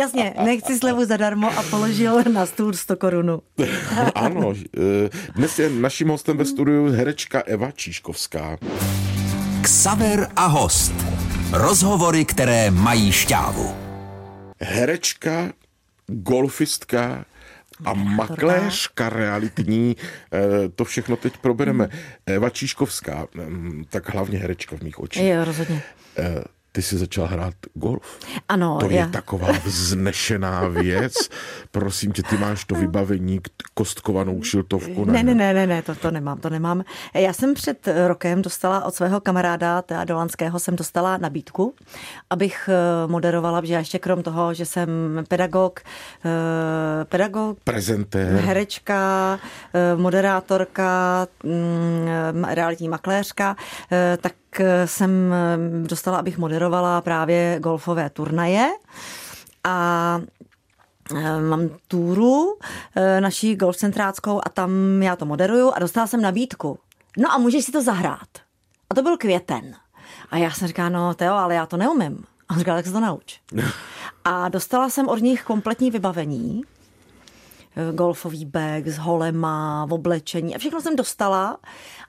jasně, 0.00 0.34
nechci 0.44 0.78
slevu 0.78 1.04
zadarmo 1.04 1.58
a 1.58 1.62
položil 1.62 2.22
na 2.32 2.46
stůl 2.46 2.72
100 2.72 2.96
korunů. 2.96 3.42
ano, 4.14 4.52
eh, 4.76 5.10
dnes 5.34 5.58
je 5.58 5.70
naším 5.70 6.08
hostem 6.08 6.36
ve 6.36 6.44
studiu 6.44 6.92
herečka 6.92 7.40
Eva 7.46 7.70
Číškovská. 7.70 8.58
Ksaver 9.62 10.28
a 10.36 10.46
host. 10.46 10.92
Rozhovory, 11.52 12.24
které 12.24 12.70
mají 12.70 13.12
šťávu. 13.12 13.74
Herečka, 14.60 15.52
golfistka 16.06 17.24
a 17.84 17.94
makléřka 17.94 19.08
realitní, 19.08 19.96
eh, 20.32 20.68
to 20.68 20.84
všechno 20.84 21.16
teď 21.16 21.36
probereme. 21.36 21.88
Eva 22.26 22.50
Číškovská, 22.50 23.26
mm, 23.34 23.84
tak 23.90 24.14
hlavně 24.14 24.38
herečka 24.38 24.76
v 24.76 24.82
mých 24.82 24.98
očích. 24.98 25.22
Jo, 25.22 25.44
rozhodně. 25.44 25.82
Ty 26.72 26.82
jsi 26.82 26.98
začal 26.98 27.26
hrát 27.26 27.54
golf. 27.74 28.18
Ano, 28.48 28.76
To 28.80 28.90
je 28.90 28.96
já, 28.96 29.06
taková 29.06 29.48
vznešená 29.64 30.68
věc. 30.68 31.14
Prosím 31.70 32.12
tě, 32.12 32.22
ty 32.22 32.36
máš 32.36 32.64
to 32.64 32.74
vybavení, 32.74 33.40
kostkovanou 33.74 34.42
šiltovku. 34.42 35.04
Ne, 35.04 35.22
ne, 35.22 35.34
ne, 35.34 35.54
ne, 35.54 35.66
ne, 35.66 35.82
to, 35.82 35.94
to 35.94 36.10
nemám, 36.10 36.38
to 36.38 36.50
nemám. 36.50 36.84
Já 37.14 37.32
jsem 37.32 37.54
před 37.54 37.88
rokem 38.06 38.42
dostala 38.42 38.84
od 38.84 38.94
svého 38.94 39.20
kamaráda, 39.20 39.82
teda 39.82 40.04
Dolanského, 40.04 40.58
jsem 40.58 40.76
dostala 40.76 41.16
nabídku, 41.16 41.74
abych 42.30 42.68
eh, 42.72 43.06
moderovala, 43.06 43.60
protože 43.60 43.72
já 43.72 43.78
ještě 43.78 43.98
krom 43.98 44.22
toho, 44.22 44.54
že 44.54 44.66
jsem 44.66 44.88
pedagog, 45.28 45.80
eh, 46.24 47.04
pedagog, 47.04 47.58
Prezentér. 47.64 48.28
herečka, 48.40 49.38
eh, 49.74 49.96
moderátorka, 49.96 51.26
mm, 51.44 52.44
realitní 52.44 52.88
makléřka, 52.88 53.56
tak 54.20 54.32
jsem 54.84 55.32
eh, 55.32 55.88
dostala, 55.88 56.18
abych 56.18 56.38
moderovala 56.38 57.00
právě 57.00 57.56
golfové 57.60 58.10
turnaje 58.10 58.70
a 59.64 60.20
eh, 61.16 61.40
mám 61.40 61.68
túru 61.88 62.58
eh, 62.96 63.20
naší 63.20 63.56
golfcentráckou 63.56 64.40
a 64.44 64.48
tam 64.48 64.70
já 65.02 65.16
to 65.16 65.26
moderuju 65.26 65.72
a 65.74 65.78
dostala 65.78 66.06
jsem 66.06 66.22
nabídku. 66.22 66.78
No 67.18 67.32
a 67.32 67.38
můžeš 67.38 67.64
si 67.64 67.72
to 67.72 67.82
zahrát. 67.82 68.28
A 68.90 68.94
to 68.94 69.02
byl 69.02 69.16
květen. 69.16 69.74
A 70.30 70.36
já 70.36 70.50
jsem 70.50 70.68
říkala, 70.68 70.88
no 70.88 71.14
Teo, 71.14 71.34
ale 71.34 71.54
já 71.54 71.66
to 71.66 71.76
neumím. 71.76 72.24
A 72.48 72.52
on 72.52 72.58
říkal, 72.58 72.76
tak 72.76 72.86
se 72.86 72.92
to 72.92 73.00
nauč. 73.00 73.40
A 74.24 74.48
dostala 74.48 74.90
jsem 74.90 75.08
od 75.08 75.22
nich 75.22 75.42
kompletní 75.42 75.90
vybavení, 75.90 76.62
eh, 77.76 77.92
golfový 77.92 78.44
bag 78.44 78.86
s 78.86 78.98
holema, 78.98 79.86
v 79.86 79.92
oblečení 79.92 80.54
a 80.54 80.58
všechno 80.58 80.80
jsem 80.80 80.96
dostala 80.96 81.58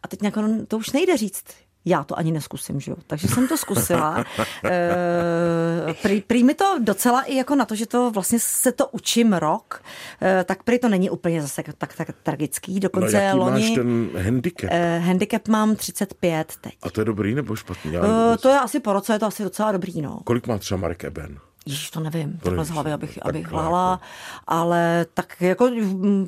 a 0.03 0.07
teď 0.07 0.23
jako, 0.23 0.43
to 0.67 0.77
už 0.77 0.91
nejde 0.91 1.17
říct. 1.17 1.43
Já 1.85 2.03
to 2.03 2.17
ani 2.17 2.31
neskusím, 2.31 2.79
že 2.79 2.91
jo? 2.91 2.97
Takže 3.07 3.27
jsem 3.27 3.47
to 3.47 3.57
zkusila. 3.57 4.25
E, 4.65 5.93
prý, 6.01 6.21
prý 6.21 6.43
mi 6.43 6.53
to 6.53 6.79
docela 6.79 7.21
i 7.21 7.35
jako 7.35 7.55
na 7.55 7.65
to, 7.65 7.75
že 7.75 7.85
to 7.85 8.11
vlastně 8.11 8.39
se 8.39 8.71
to 8.71 8.87
učím 8.87 9.33
rok, 9.33 9.83
e, 10.21 10.43
tak 10.43 10.63
prý 10.63 10.79
to 10.79 10.89
není 10.89 11.09
úplně 11.09 11.41
zase 11.41 11.63
tak, 11.77 11.93
tak 11.93 12.07
tragický. 12.23 12.73
No 12.73 12.79
Dokonce 12.79 13.17
jaký 13.17 13.37
loni 13.37 13.61
máš 13.61 13.75
ten 13.75 14.09
handicap? 14.23 14.69
e, 14.73 14.99
handicap 14.99 15.47
mám 15.47 15.75
35 15.75 16.53
teď. 16.61 16.73
A 16.83 16.89
to 16.89 17.01
je 17.01 17.05
dobrý 17.05 17.35
nebo 17.35 17.55
špatný? 17.55 17.91
E, 17.97 18.37
to 18.37 18.49
je 18.49 18.59
asi 18.59 18.79
po 18.79 18.93
roce, 18.93 19.13
je 19.13 19.19
to 19.19 19.25
asi 19.25 19.43
docela 19.43 19.71
dobrý, 19.71 20.01
no. 20.01 20.19
Kolik 20.23 20.47
má 20.47 20.57
třeba 20.57 20.81
Marek 20.81 21.03
Eben? 21.03 21.37
Ježiš, 21.65 21.89
to 21.91 21.99
nevím, 21.99 22.39
takhle 22.43 22.65
z 22.65 22.69
hlavy, 22.69 22.91
abych, 22.93 23.15
tak 23.15 23.25
abych 23.29 23.41
jako- 23.43 23.55
hlála, 23.55 24.01
ale 24.47 25.05
tak 25.13 25.41
jako 25.41 25.69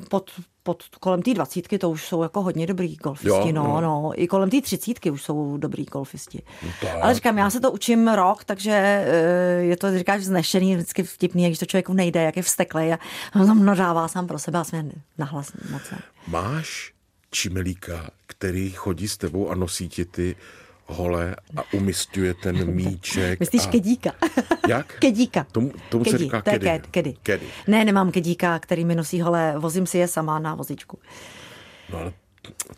pod, 0.08 0.30
pod 0.62 0.82
kolem 1.00 1.22
té 1.22 1.34
dvacítky 1.34 1.78
to 1.78 1.90
už 1.90 2.06
jsou 2.08 2.22
jako 2.22 2.42
hodně 2.42 2.66
dobrý 2.66 2.96
golfisti, 2.96 3.28
Jo, 3.28 3.48
no, 3.52 3.62
no. 3.64 3.80
no, 3.80 4.12
i 4.22 4.26
kolem 4.26 4.50
té 4.50 4.60
třicítky 4.62 5.10
už 5.10 5.22
jsou 5.22 5.56
dobrý 5.56 5.84
golfisti. 5.84 6.42
tak, 6.80 6.90
ale 7.02 7.14
říkám, 7.14 7.38
já 7.38 7.50
se 7.50 7.60
to 7.60 7.72
učím 7.72 8.08
rok, 8.08 8.44
takže 8.44 8.70
eh, 8.72 9.62
je 9.62 9.76
to, 9.76 9.98
říkáš, 9.98 10.24
znešený, 10.24 10.74
vždycky 10.76 11.02
vtipný, 11.02 11.46
když 11.46 11.58
to 11.58 11.66
člověku 11.66 11.92
nejde, 11.92 12.22
jak 12.22 12.36
je 12.36 12.42
vsteklej 12.42 12.92
a 12.94 12.98
on 13.40 13.46
tam 13.46 13.64
nadává 13.64 14.08
sám 14.08 14.26
pro 14.26 14.38
sebe 14.38 14.58
a 14.58 14.64
jsme 14.64 14.84
nahlas 15.18 15.52
moc. 15.70 15.82
ne. 15.92 15.98
Máš 16.26 16.92
čimelíka, 17.30 18.10
který 18.26 18.70
chodí 18.70 19.08
s 19.08 19.16
tebou 19.16 19.50
a 19.50 19.54
nosí 19.54 19.88
ti 19.88 20.04
ty 20.04 20.36
hole 20.86 21.36
a 21.56 21.62
umistuje 21.72 22.34
ten 22.34 22.74
míček. 22.74 23.40
Myslíš 23.40 23.66
a... 23.66 23.70
kedíka? 23.70 24.12
Jak? 24.68 24.92
Kedíka. 24.98 25.46
Tomu, 25.52 25.72
tomu 25.88 26.04
se 26.04 26.10
Kedi, 26.10 26.24
říká 26.24 26.42
to 26.42 26.50
kedy. 26.50 26.66
ked- 26.66 26.82
kedy. 26.90 27.14
kedy. 27.22 27.46
Ne, 27.66 27.84
nemám 27.84 28.10
kedíka, 28.10 28.58
který 28.58 28.84
mi 28.84 28.94
nosí 28.94 29.20
hole, 29.20 29.54
vozím 29.58 29.86
si 29.86 29.98
je 29.98 30.08
sama 30.08 30.38
na 30.38 30.54
vozičku. 30.54 30.98
No 31.92 31.98
ale 31.98 32.12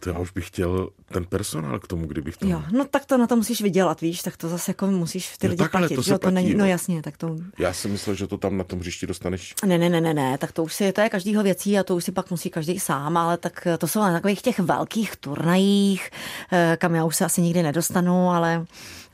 to 0.01 0.11
já 0.11 0.19
už 0.19 0.31
bych 0.31 0.47
chtěl 0.47 0.89
ten 1.13 1.25
personál 1.25 1.79
k 1.79 1.87
tomu, 1.87 2.07
kdybych 2.07 2.37
tam... 2.37 2.51
Jo, 2.51 2.63
no 2.73 2.85
tak 2.85 3.05
to 3.05 3.19
na 3.19 3.27
to 3.27 3.37
musíš 3.37 3.63
vydělat, 3.63 4.01
víš, 4.01 4.23
tak 4.23 4.37
to 4.37 4.49
zase 4.49 4.71
jako 4.71 4.87
musíš 4.87 5.39
ty 5.39 5.47
Jo, 5.47 5.51
lidi 5.51 5.59
takhle, 5.59 5.81
platit, 5.81 5.95
to 5.95 6.03
se 6.03 6.11
jo, 6.11 6.19
to 6.19 6.21
platí, 6.21 6.35
není, 6.35 6.51
jo. 6.51 6.59
no 6.59 6.67
jasně, 6.67 7.03
tak 7.03 7.17
to, 7.17 7.37
Já 7.59 7.73
jsem 7.73 7.93
myslel, 7.93 8.15
že 8.15 8.27
to 8.27 8.39
tam 8.39 8.57
na 8.57 8.65
tom 8.65 8.81
hřišti 8.81 9.07
dostaneš. 9.07 9.55
ne, 9.67 9.79
ne, 9.79 9.89
ne, 9.89 10.01
ne, 10.01 10.15
ne, 10.15 10.39
tak 10.39 10.53
to 10.53 10.65
už 10.65 10.75
si, 10.75 10.93
to 10.93 11.01
je 11.01 11.09
každýho 11.09 11.43
věcí 11.43 11.79
a 11.79 11.83
to 11.83 11.97
už 11.97 12.05
si 12.05 12.13
pak 12.13 12.31
musí 12.31 12.51
každý 12.51 12.81
sám, 12.81 13.17
ale 13.17 13.37
tak 13.37 13.67
to 13.79 13.89
jsou 13.89 14.01
na 14.01 14.13
takových 14.13 14.43
těch 14.43 14.59
velkých 14.59 15.17
turnajích, 15.17 16.11
eh, 16.53 16.77
kam 16.81 16.95
já 16.95 17.05
už 17.05 17.17
se 17.17 17.25
asi 17.25 17.43
nikdy 17.43 17.63
nedostanu, 17.63 18.31
ale 18.31 18.67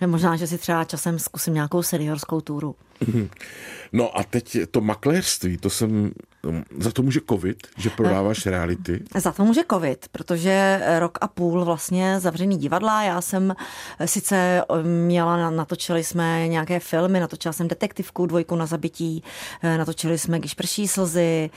možná, 0.06 0.36
že 0.36 0.46
si 0.46 0.58
třeba 0.58 0.84
časem 0.84 1.18
zkusím 1.18 1.54
nějakou 1.54 1.82
seniorskou 1.82 2.40
túru. 2.40 2.76
No 3.92 4.18
a 4.18 4.24
teď 4.24 4.56
to 4.70 4.80
makléřství, 4.80 5.56
to 5.56 5.70
jsem... 5.70 6.12
Za 6.78 6.92
to 6.92 7.02
může 7.02 7.20
covid, 7.28 7.56
že 7.76 7.90
prodáváš 7.90 8.46
reality. 8.46 9.04
Za 9.16 9.32
to 9.32 9.44
může 9.44 9.60
covid, 9.70 10.06
protože 10.12 10.82
rok 10.98 11.18
a 11.20 11.28
půl 11.28 11.64
vlastně 11.64 12.20
zavřený 12.20 12.56
divadla. 12.56 13.02
Já 13.02 13.20
jsem 13.20 13.54
sice 14.04 14.62
měla, 14.82 15.50
natočili 15.50 16.04
jsme 16.04 16.48
nějaké 16.48 16.80
filmy, 16.80 17.20
natočila 17.20 17.52
jsem 17.52 17.68
detektivku, 17.68 18.26
dvojku 18.26 18.56
na 18.56 18.66
zabití, 18.66 19.22
natočili 19.62 20.18
jsme 20.18 20.38
Když 20.38 20.54
prší 20.54 20.88
slzy, 20.88 21.50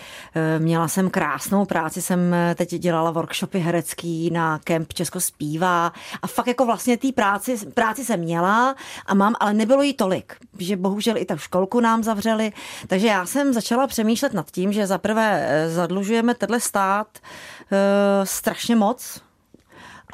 měla 0.60 0.88
jsem 0.88 1.10
krásnou 1.10 1.66
práci, 1.66 2.02
jsem 2.02 2.36
teď 2.56 2.76
dělala 2.76 3.12
workshopy 3.12 3.60
herecký 3.60 4.30
na 4.30 4.60
Kemp 4.64 4.94
Česko 4.94 5.20
zpívá 5.20 5.94
a 6.22 6.28
fakt 6.28 6.48
jako 6.48 6.66
vlastně 6.66 6.98
té 6.98 7.12
práci, 7.12 7.58
práci 7.74 8.06
jsem 8.06 8.20
měla 8.20 8.76
a 9.06 9.14
mám, 9.14 9.36
ale 9.40 9.54
nebylo 9.54 9.82
jí 9.82 9.94
tolik, 9.94 10.34
že 10.60 10.78
bohužel 10.78 11.18
i 11.18 11.26
tak 11.26 11.40
školku 11.40 11.80
nám 11.80 12.04
zavřeli, 12.04 12.52
takže 12.88 13.08
já 13.08 13.26
jsem 13.26 13.54
začala 13.54 13.88
přemýšlet 13.88 14.34
nad 14.34 14.52
tím, 14.52 14.75
že 14.76 14.88
zaprvé 14.88 15.66
zadlužujeme 15.68 16.34
tenhle 16.34 16.60
stát 16.60 17.08
e, 17.72 18.26
strašně 18.26 18.76
moc, 18.76 19.22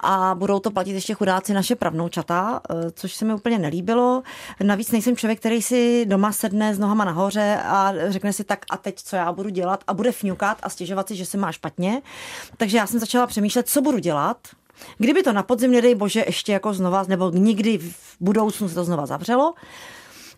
a 0.03 0.35
budou 0.35 0.59
to 0.59 0.71
platit 0.71 0.91
ještě 0.91 1.13
chudáci 1.13 1.53
naše 1.53 1.75
pravnoučata, 1.75 2.61
eh, 2.69 2.91
což 2.91 3.13
se 3.13 3.25
mi 3.25 3.33
úplně 3.33 3.59
nelíbilo. 3.59 4.23
Navíc 4.63 4.91
nejsem 4.91 5.15
člověk, 5.15 5.39
který 5.39 5.61
si 5.61 6.05
doma 6.05 6.31
sedne 6.31 6.75
s 6.75 6.79
nohama 6.79 7.05
nahoře 7.05 7.59
a 7.63 7.93
řekne 8.07 8.33
si 8.33 8.43
tak 8.43 8.65
a 8.69 8.77
teď 8.77 9.01
co 9.03 9.15
já 9.15 9.31
budu 9.31 9.49
dělat 9.49 9.83
a 9.87 9.93
bude 9.93 10.11
fňukat 10.11 10.57
a 10.63 10.69
stěžovat 10.69 11.07
si, 11.07 11.15
že 11.15 11.25
se 11.25 11.37
má 11.37 11.51
špatně. 11.51 12.01
Takže 12.57 12.77
já 12.77 12.87
jsem 12.87 12.99
začala 12.99 13.27
přemýšlet, 13.27 13.69
co 13.69 13.81
budu 13.81 13.97
dělat, 13.97 14.37
Kdyby 14.97 15.23
to 15.23 15.33
na 15.33 15.43
podzim, 15.43 15.71
nedej 15.71 15.95
bože, 15.95 16.23
ještě 16.25 16.51
jako 16.51 16.73
znova, 16.73 17.05
nebo 17.07 17.29
nikdy 17.29 17.77
v 17.77 18.15
budoucnu 18.19 18.69
se 18.69 18.75
to 18.75 18.83
znova 18.83 19.05
zavřelo, 19.05 19.53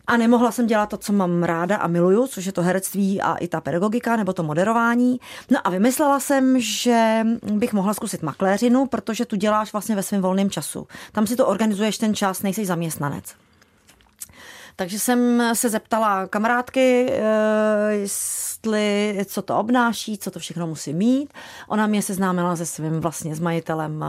a 0.06 0.16
nemohla 0.16 0.52
jsem 0.52 0.66
dělat 0.66 0.88
to, 0.88 0.96
co 0.96 1.12
mám 1.12 1.42
ráda 1.42 1.76
a 1.76 1.86
miluju, 1.86 2.26
což 2.26 2.44
je 2.44 2.52
to 2.52 2.62
herectví 2.62 3.22
a 3.22 3.34
i 3.34 3.48
ta 3.48 3.60
pedagogika 3.60 4.16
nebo 4.16 4.32
to 4.32 4.42
moderování. 4.42 5.20
No 5.50 5.58
a 5.64 5.70
vymyslela 5.70 6.20
jsem, 6.20 6.60
že 6.60 7.20
bych 7.42 7.72
mohla 7.72 7.94
zkusit 7.94 8.22
makléřinu, 8.22 8.86
protože 8.86 9.24
tu 9.24 9.36
děláš 9.36 9.72
vlastně 9.72 9.96
ve 9.96 10.02
svém 10.02 10.22
volném 10.22 10.50
času. 10.50 10.86
Tam 11.12 11.26
si 11.26 11.36
to 11.36 11.46
organizuješ 11.46 11.98
ten 11.98 12.14
čas, 12.14 12.42
nejsi 12.42 12.66
zaměstnanec. 12.66 13.34
Takže 14.76 14.98
jsem 14.98 15.42
se 15.52 15.68
zeptala 15.68 16.26
kamarádky, 16.26 17.12
jestli, 18.72 19.24
co 19.24 19.42
to 19.42 19.58
obnáší, 19.58 20.18
co 20.18 20.30
to 20.30 20.38
všechno 20.38 20.66
musí 20.66 20.92
mít. 20.92 21.32
Ona 21.68 21.86
mě 21.86 22.02
seznámila 22.02 22.56
se 22.56 22.66
svým 22.66 23.00
vlastně 23.00 23.34
s 23.34 23.40
majitelem, 23.40 24.04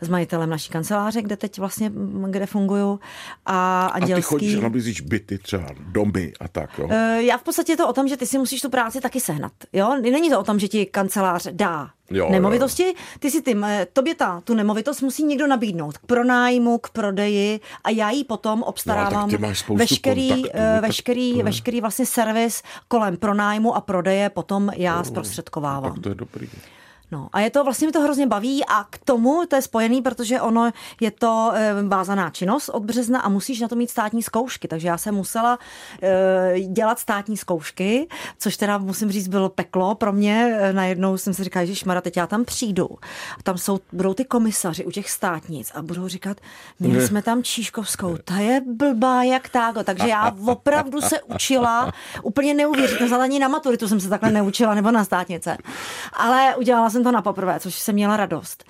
s 0.00 0.08
majitelem 0.08 0.50
naší 0.50 0.70
kanceláře, 0.70 1.22
kde 1.22 1.36
teď 1.36 1.58
vlastně, 1.58 1.92
kde 2.30 2.46
funguju. 2.46 3.00
A, 3.46 3.86
a 3.86 4.06
ty 4.06 4.22
chodíš 4.22 4.54
a 4.54 4.60
nabízíš 4.60 5.00
byty, 5.00 5.38
třeba 5.38 5.66
domy 5.78 6.32
a 6.40 6.48
tak, 6.48 6.78
jo? 6.78 6.88
Já 7.18 7.38
v 7.38 7.42
podstatě 7.42 7.72
je 7.72 7.76
to 7.76 7.88
o 7.88 7.92
tom, 7.92 8.08
že 8.08 8.16
ty 8.16 8.26
si 8.26 8.38
musíš 8.38 8.60
tu 8.60 8.70
práci 8.70 9.00
taky 9.00 9.20
sehnat. 9.20 9.52
Jo? 9.72 9.96
Není 10.00 10.30
to 10.30 10.40
o 10.40 10.44
tom, 10.44 10.58
že 10.58 10.68
ti 10.68 10.86
kancelář 10.86 11.48
dá 11.52 11.90
Jo, 12.10 12.30
nemovitosti, 12.30 12.94
ty 13.18 13.30
si 13.30 13.42
ty, 13.42 13.56
tobě 13.92 14.14
ta, 14.14 14.40
tu 14.40 14.54
nemovitost 14.54 15.00
musí 15.00 15.24
někdo 15.24 15.46
nabídnout 15.46 15.98
k 15.98 16.06
pronájmu, 16.06 16.78
k 16.78 16.90
prodeji 16.90 17.60
a 17.84 17.90
já 17.90 18.10
ji 18.10 18.24
potom 18.24 18.62
obstarávám 18.62 19.30
no, 19.30 19.74
veškerý, 19.74 20.28
kontaktů, 20.28 20.58
veškerý, 20.80 21.36
tak, 21.36 21.44
veškerý 21.44 21.80
vlastně 21.80 22.06
servis 22.06 22.62
kolem 22.88 23.16
pronájmu 23.16 23.76
a 23.76 23.80
prodeje 23.80 24.30
potom 24.30 24.70
já 24.76 25.04
zprostředkovávám. 25.04 25.94
Tak 25.94 26.02
to 26.02 26.08
je 26.08 26.14
dobrý. 26.14 26.48
No 27.10 27.28
a 27.32 27.40
je 27.40 27.50
to 27.50 27.64
vlastně 27.64 27.86
mi 27.86 27.92
to 27.92 28.00
hrozně 28.00 28.26
baví 28.26 28.64
a 28.64 28.84
k 28.84 28.98
tomu 28.98 29.42
to 29.48 29.56
je 29.56 29.62
spojený, 29.62 30.02
protože 30.02 30.40
ono 30.40 30.70
je 31.00 31.10
to 31.10 31.52
e, 31.54 31.82
vázaná 31.82 32.30
činnost 32.30 32.68
od 32.68 32.84
března 32.84 33.20
a 33.20 33.28
musíš 33.28 33.60
na 33.60 33.68
to 33.68 33.76
mít 33.76 33.90
státní 33.90 34.22
zkoušky, 34.22 34.68
takže 34.68 34.88
já 34.88 34.98
jsem 34.98 35.14
musela 35.14 35.58
e, 36.02 36.60
dělat 36.60 36.98
státní 36.98 37.36
zkoušky, 37.36 38.08
což 38.38 38.56
teda 38.56 38.78
musím 38.78 39.10
říct 39.10 39.28
bylo 39.28 39.48
peklo 39.48 39.94
pro 39.94 40.12
mě. 40.12 40.58
E, 40.60 40.72
najednou 40.72 41.16
jsem 41.16 41.34
si 41.34 41.44
říkala, 41.44 41.64
že 41.64 41.76
šmara, 41.76 42.00
teď 42.00 42.16
já 42.16 42.26
tam 42.26 42.44
přijdu. 42.44 42.88
A 43.38 43.42
tam 43.42 43.58
jsou, 43.58 43.78
budou 43.92 44.14
ty 44.14 44.24
komisaři 44.24 44.84
u 44.84 44.90
těch 44.90 45.10
státnic 45.10 45.72
a 45.74 45.82
budou 45.82 46.08
říkat, 46.08 46.36
měli 46.80 47.06
jsme 47.06 47.22
tam 47.22 47.42
Číškovskou, 47.42 48.16
ta 48.24 48.36
je 48.36 48.60
blbá 48.66 49.22
jak 49.22 49.48
tágo, 49.48 49.82
takže 49.82 50.08
já 50.08 50.36
opravdu 50.46 51.00
se 51.00 51.22
učila, 51.22 51.92
úplně 52.22 52.54
neuvěřitelně, 52.54 53.16
ani 53.16 53.38
na 53.38 53.48
maturitu 53.48 53.88
jsem 53.88 54.00
se 54.00 54.08
takhle 54.08 54.30
neučila, 54.30 54.74
nebo 54.74 54.90
na 54.90 55.04
státnice, 55.04 55.56
ale 56.12 56.56
udělala 56.56 56.90
jsem 56.90 56.95
to 57.04 57.12
na 57.12 57.22
poprvé, 57.22 57.60
což 57.60 57.74
jsem 57.74 57.94
měla 57.94 58.16
radost. 58.16 58.64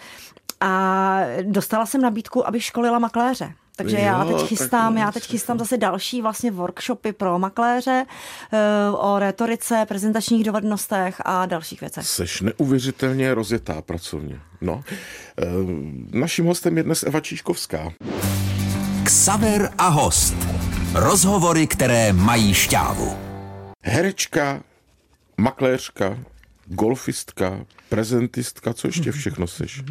A 0.61 1.21
dostala 1.43 1.87
jsem 1.87 2.01
nabídku, 2.01 2.49
abych 2.49 2.65
školila 2.65 2.99
makléře. 2.99 3.53
Takže 3.77 3.97
jo, 3.97 4.05
já 4.05 4.25
teď 4.25 4.47
chystám, 4.47 4.99
já 4.99 5.13
teď 5.13 5.27
chystám 5.27 5.59
zase 5.59 5.77
další 5.77 6.23
vlastně 6.23 6.51
workshopy 6.51 7.13
pro 7.13 7.39
makléře 7.39 8.07
eh, 8.53 8.59
o 8.91 9.19
retorice, 9.19 9.85
prezentačních 9.89 10.45
dovednostech 10.45 11.23
a 11.25 11.47
dalších 11.47 11.81
věcech. 11.81 12.07
Seš 12.07 12.41
neuvěřitelně 12.41 13.35
rozjetá 13.35 13.83
pracovně. 13.83 14.41
No. 14.61 14.83
Eh, 15.39 15.45
naším 16.13 16.47
hostem 16.47 16.77
je 16.77 16.83
dnes 16.83 17.03
Eva 17.03 17.21
Číškovská. 17.21 17.93
Ksaver 19.05 19.71
a 19.79 19.89
host. 19.89 20.37
Rozhovory, 20.95 21.67
které 21.67 22.13
mají 22.13 22.55
šťávu. 22.55 23.17
Herečka, 23.85 24.63
makléřka, 25.37 26.19
golfistka, 26.67 27.67
prezentistka, 27.89 28.75
co 28.75 28.89
ještě 28.89 29.13
všechno 29.13 29.47
seš? 29.47 29.83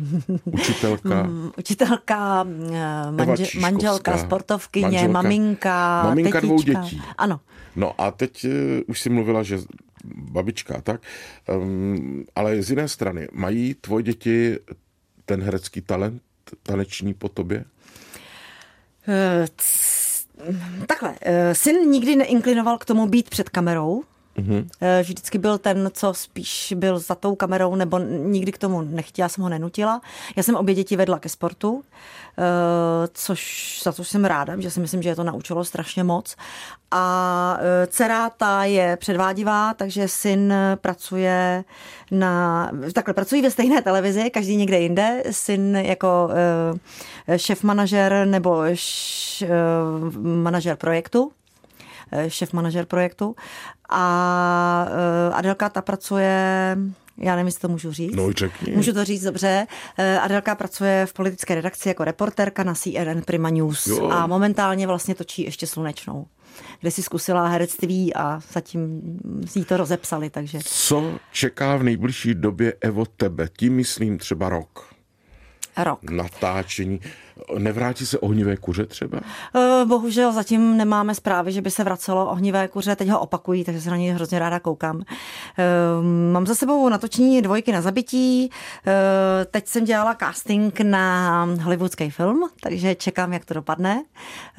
Učitelka? 0.46 1.24
Mm, 1.24 1.52
učitelka, 1.58 2.48
eh, 2.74 3.12
manže, 3.12 3.60
manželka, 3.60 4.18
sportovkyně, 4.18 4.86
manželka, 4.86 5.12
maminka, 5.12 6.04
Maminka 6.04 6.40
dvou 6.40 6.62
dětí. 6.62 7.02
Ano. 7.18 7.40
No 7.76 8.02
a 8.02 8.12
teď 8.12 8.46
uh, 8.46 8.52
už 8.88 9.02
si 9.02 9.10
mluvila, 9.10 9.44
že 9.44 9.60
babička, 10.06 10.82
tak, 10.82 11.02
um, 11.50 12.26
ale 12.36 12.62
z 12.62 12.70
jiné 12.70 12.88
strany, 12.88 13.28
mají 13.32 13.74
tvoje 13.74 14.04
děti 14.04 14.58
ten 15.26 15.42
herecký 15.42 15.82
talent, 15.82 16.22
taneční 16.64 17.14
po 17.14 17.30
tobě? 17.30 17.66
Uh, 19.08 19.48
takhle, 20.88 21.16
syn 21.54 21.76
nikdy 21.76 22.16
neinklinoval 22.16 22.78
k 22.78 22.86
tomu 22.86 23.08
být 23.08 23.30
před 23.30 23.50
kamerou, 23.50 24.04
Mm-hmm. 24.38 24.68
Vždycky 25.02 25.38
byl 25.38 25.58
ten, 25.58 25.90
co 25.94 26.14
spíš 26.14 26.74
byl 26.78 27.00
za 27.00 27.16
tou 27.16 27.36
kamerou, 27.36 27.76
nebo 27.76 28.00
nikdy 28.00 28.52
k 28.52 28.58
tomu 28.58 28.82
nechtěla, 28.82 29.30
jsem 29.30 29.44
ho 29.44 29.50
nenutila. 29.50 30.02
Já 30.36 30.44
jsem 30.44 30.56
obě 30.56 30.76
děti 30.76 30.96
vedla 30.96 31.20
ke 31.20 31.30
sportu, 31.30 31.84
eh, 32.38 32.44
což 33.14 33.82
za 33.84 33.92
to 33.92 34.04
jsem 34.04 34.26
ráda, 34.26 34.62
že 34.62 34.72
si 34.72 34.80
myslím, 34.80 35.02
že 35.02 35.10
je 35.10 35.16
to 35.16 35.24
naučilo 35.24 35.66
strašně 35.66 36.04
moc. 36.04 36.36
A 36.92 37.58
eh, 37.60 37.88
dcera 37.88 38.30
ta 38.30 38.64
je 38.64 38.98
předvádivá, 38.98 39.74
takže 39.74 40.08
syn 40.08 40.54
pracuje 40.76 41.64
na, 42.12 42.72
takhle 42.94 43.14
pracují 43.14 43.42
ve 43.42 43.52
stejné 43.52 43.82
televizi, 43.82 44.30
každý 44.30 44.56
někde 44.56 44.80
jinde. 44.80 45.24
Syn 45.32 45.76
jako 45.76 46.30
šef 47.36 47.64
manažer 47.64 48.28
nebo 48.28 48.62
š, 48.64 49.44
manažer 50.22 50.76
projektu 50.76 51.32
šef 52.28 52.54
manažer 52.54 52.86
projektu. 52.86 53.36
A 53.90 54.88
eh, 54.90 55.34
Adelka 55.34 55.70
ta 55.70 55.82
pracuje 55.82 56.78
já 57.18 57.36
nevím, 57.36 57.46
jestli 57.46 57.62
to 57.62 57.68
můžu 57.68 57.92
říct. 57.92 58.16
No. 58.16 58.30
Můžu 58.76 58.94
to 58.94 59.06
říct 59.06 59.24
dobře. 59.24 59.68
Eh, 59.98 60.20
Adelka 60.20 60.56
pracuje 60.56 61.06
v 61.06 61.14
politické 61.14 61.56
redakci 61.56 61.90
jako 61.90 62.04
reporterka 62.04 62.64
na 62.64 62.74
CNN 62.74 63.22
Prima 63.26 63.50
News 63.50 63.88
jo. 63.88 64.10
a 64.10 64.28
momentálně 64.28 64.88
vlastně 64.88 65.16
točí 65.16 65.44
ještě 65.44 65.68
slunečnou 65.68 66.26
kde 66.80 66.92
si 66.92 67.04
zkusila 67.04 67.48
herectví 67.48 68.16
a 68.16 68.40
zatím 68.52 69.02
si 69.46 69.66
to 69.66 69.78
rozepsali. 69.78 70.30
Takže. 70.30 70.60
Co 70.64 71.20
čeká 71.32 71.76
v 71.76 71.84
nejbližší 71.84 72.34
době 72.34 72.74
Evo 72.82 73.06
tebe? 73.06 73.50
Tím 73.58 73.74
myslím 73.74 74.18
třeba 74.18 74.50
rok. 74.50 74.94
Rok. 75.84 76.12
Natáčení. 76.12 77.00
Nevrátí 77.58 78.06
se 78.06 78.20
ohnivé 78.20 78.58
kuře 78.58 78.86
třeba? 78.86 79.20
Eh, 79.56 79.86
bohužel 79.86 80.32
zatím 80.32 80.78
nemáme 80.78 81.16
zprávy, 81.16 81.52
že 81.52 81.62
by 81.62 81.72
se 81.72 81.84
vracelo 81.84 82.30
ohnivé 82.30 82.68
kuře. 82.68 82.96
Teď 82.96 83.10
ho 83.10 83.20
opakují, 83.20 83.64
takže 83.64 83.82
se 83.82 83.90
na 83.90 83.98
něj 83.98 84.12
hrozně 84.12 84.40
ráda 84.40 84.60
koukám. 84.60 85.02
Eh, 85.02 85.64
mám 86.32 86.48
za 86.48 86.56
sebou 86.56 86.90
natočení 86.90 87.42
dvojky 87.42 87.72
na 87.72 87.82
zabití. 87.82 88.50
Eh, 88.88 89.46
teď 89.46 89.68
jsem 89.68 89.86
dělala 89.86 90.16
casting 90.20 90.82
na 90.82 91.44
hollywoodský 91.62 92.10
film, 92.10 92.50
takže 92.62 92.96
čekám, 92.96 93.34
jak 93.34 93.46
to 93.46 93.54
dopadne. 93.54 94.04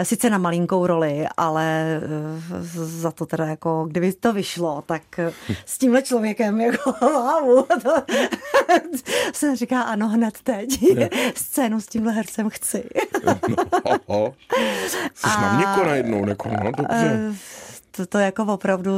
Sice 0.02 0.30
na 0.30 0.38
malinkou 0.38 0.86
roli, 0.86 1.26
ale 1.36 2.00
za 2.74 3.10
to 3.10 3.26
teda 3.26 3.46
jako, 3.46 3.86
kdyby 3.90 4.12
to 4.12 4.32
vyšlo, 4.32 4.82
tak 4.86 5.02
s 5.66 5.78
tímhle 5.78 6.02
člověkem 6.02 6.60
jako 6.60 6.94
wow, 7.00 7.64
to 7.82 7.90
se 9.32 9.56
říká 9.56 9.82
ano 9.82 10.08
hned 10.08 10.38
teď. 10.42 10.84
Scénu 11.34 11.80
s 11.80 11.86
tímhle 11.86 12.12
hercem 12.12 12.50
chci 12.50 12.65
chci. 12.66 12.84
no, 14.08 14.34
Jsi 15.14 15.26
a, 15.36 15.40
na 15.40 15.52
měko 15.52 15.84
najednou, 15.84 16.24
neko, 16.24 16.48
no 16.64 16.72
dobře. 16.72 17.28
Uh, 17.28 17.36
to, 17.96 18.06
to 18.06 18.18
jako 18.18 18.44
opravdu 18.44 18.90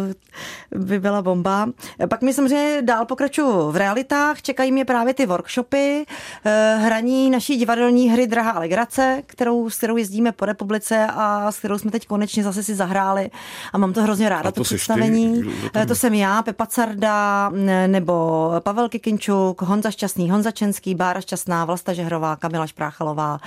by 0.70 1.00
byla 1.00 1.22
bomba. 1.22 1.68
Pak 2.08 2.22
mi 2.22 2.34
samozřejmě 2.34 2.82
dál 2.82 3.06
pokračuju 3.06 3.70
v 3.70 3.76
realitách, 3.76 4.42
čekají 4.42 4.72
mě 4.72 4.84
právě 4.84 5.14
ty 5.14 5.26
workshopy, 5.26 6.04
eh, 6.44 6.78
hraní 6.80 7.30
naší 7.30 7.56
divadelní 7.56 8.11
hry 8.11 8.26
Drahá 8.26 8.50
Alegrace, 8.50 9.22
kterou, 9.26 9.70
s 9.70 9.76
kterou 9.76 9.96
jezdíme 9.96 10.32
po 10.32 10.44
republice 10.44 11.06
a 11.11 11.52
s 11.52 11.58
kterou 11.58 11.78
jsme 11.78 11.90
teď 11.90 12.06
konečně 12.06 12.44
zase 12.44 12.62
si 12.62 12.74
zahráli 12.74 13.30
a 13.72 13.78
mám 13.78 13.92
to 13.92 14.02
hrozně 14.02 14.28
ráda, 14.28 14.50
to, 14.50 14.61
to 14.61 14.64
představení. 14.64 15.42
Ty? 15.72 15.87
To 15.87 15.94
jsem 15.94 16.14
já, 16.14 16.42
Pepa 16.42 16.66
Carda, 16.66 17.50
nebo 17.87 18.50
Pavel 18.61 18.88
Kikinčuk, 18.88 19.62
Honza 19.62 19.90
Šťastný, 19.90 20.30
Honza 20.30 20.50
Čenský, 20.50 20.94
Bára 20.94 21.20
Šťastná, 21.20 21.64
Vlasta 21.64 21.92
Žehrová, 21.92 22.37
Kamila 22.37 22.66
Špráchalová, 22.66 23.38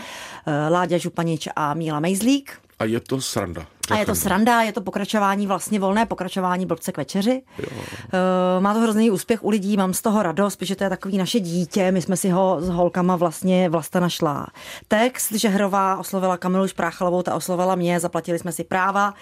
eh, 0.48 0.70
Láďa 0.70 0.98
Županič 0.98 1.48
a 1.56 1.74
Míla 1.74 2.00
Mejzlík. 2.00 2.52
A 2.80 2.86
je 2.86 3.00
to 3.00 3.22
sranda. 3.22 3.66
A 3.90 3.98
je 3.98 4.06
to 4.06 4.16
sranda, 4.16 4.62
je 4.62 4.72
to 4.72 4.82
pokračování, 4.82 5.48
vlastně 5.48 5.80
volné 5.80 6.06
pokračování 6.06 6.66
blbce 6.66 6.92
k 6.92 6.98
večeři. 6.98 7.42
Jo. 7.58 7.66
Uh, 7.72 8.64
má 8.64 8.74
to 8.74 8.80
hrozný 8.80 9.12
úspěch 9.12 9.44
u 9.44 9.50
lidí, 9.50 9.78
mám 9.78 9.94
z 9.94 10.02
toho 10.02 10.24
radost, 10.24 10.56
protože 10.56 10.76
to 10.76 10.84
je 10.84 10.90
takový 10.90 11.18
naše 11.18 11.40
dítě. 11.40 11.92
My 11.92 12.02
jsme 12.02 12.18
si 12.18 12.30
ho 12.30 12.58
s 12.62 12.70
holkama 12.70 13.16
vlastně 13.16 13.70
vlasta 13.70 14.00
našla. 14.00 14.48
Text, 14.88 15.32
že 15.32 15.50
Hrová 15.50 15.98
oslovila 15.98 16.38
Kamilu 16.38 16.68
Špráchalovou, 16.68 17.22
ta 17.22 17.36
oslovila 17.36 17.76
mě, 17.76 18.00
zaplatili 18.00 18.40
jsme 18.40 18.52
si 18.52 18.64
práva, 18.64 19.14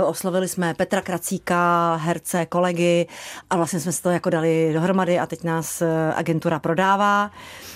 uh, 0.00 0.08
oslovili 0.08 0.48
jsme 0.48 0.74
Petra 0.74 1.00
Kracíka, 1.00 1.94
herce, 1.96 2.46
kolegy 2.46 3.06
a 3.50 3.56
vlastně 3.56 3.80
jsme 3.80 3.92
si 3.92 4.02
to 4.02 4.10
jako 4.10 4.30
dali 4.30 4.70
dohromady 4.72 5.18
a 5.18 5.26
teď 5.26 5.44
nás 5.44 5.82
eh, 5.82 6.12
agentura 6.16 6.58
prodává. 6.58 7.30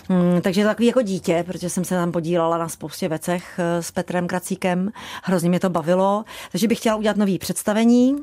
Um, 0.09 0.41
takže 0.41 0.61
je 0.61 0.65
to 0.65 0.71
takový 0.71 0.87
jako 0.87 1.03
dítě, 1.03 1.45
protože 1.47 1.71
jsem 1.71 1.85
se 1.85 1.95
tam 1.95 2.13
podílala 2.13 2.59
na 2.59 2.69
spoustě 2.69 3.09
věcech 3.09 3.61
s 3.81 3.91
Petrem 3.91 4.27
Kracíkem. 4.27 4.91
Hrozně 5.23 5.49
mě 5.49 5.61
to 5.61 5.71
bavilo 5.71 6.06
takže 6.51 6.69
bych 6.69 6.79
chtěla 6.79 6.97
udělat 6.97 7.17
nový 7.17 7.39
představení. 7.39 8.17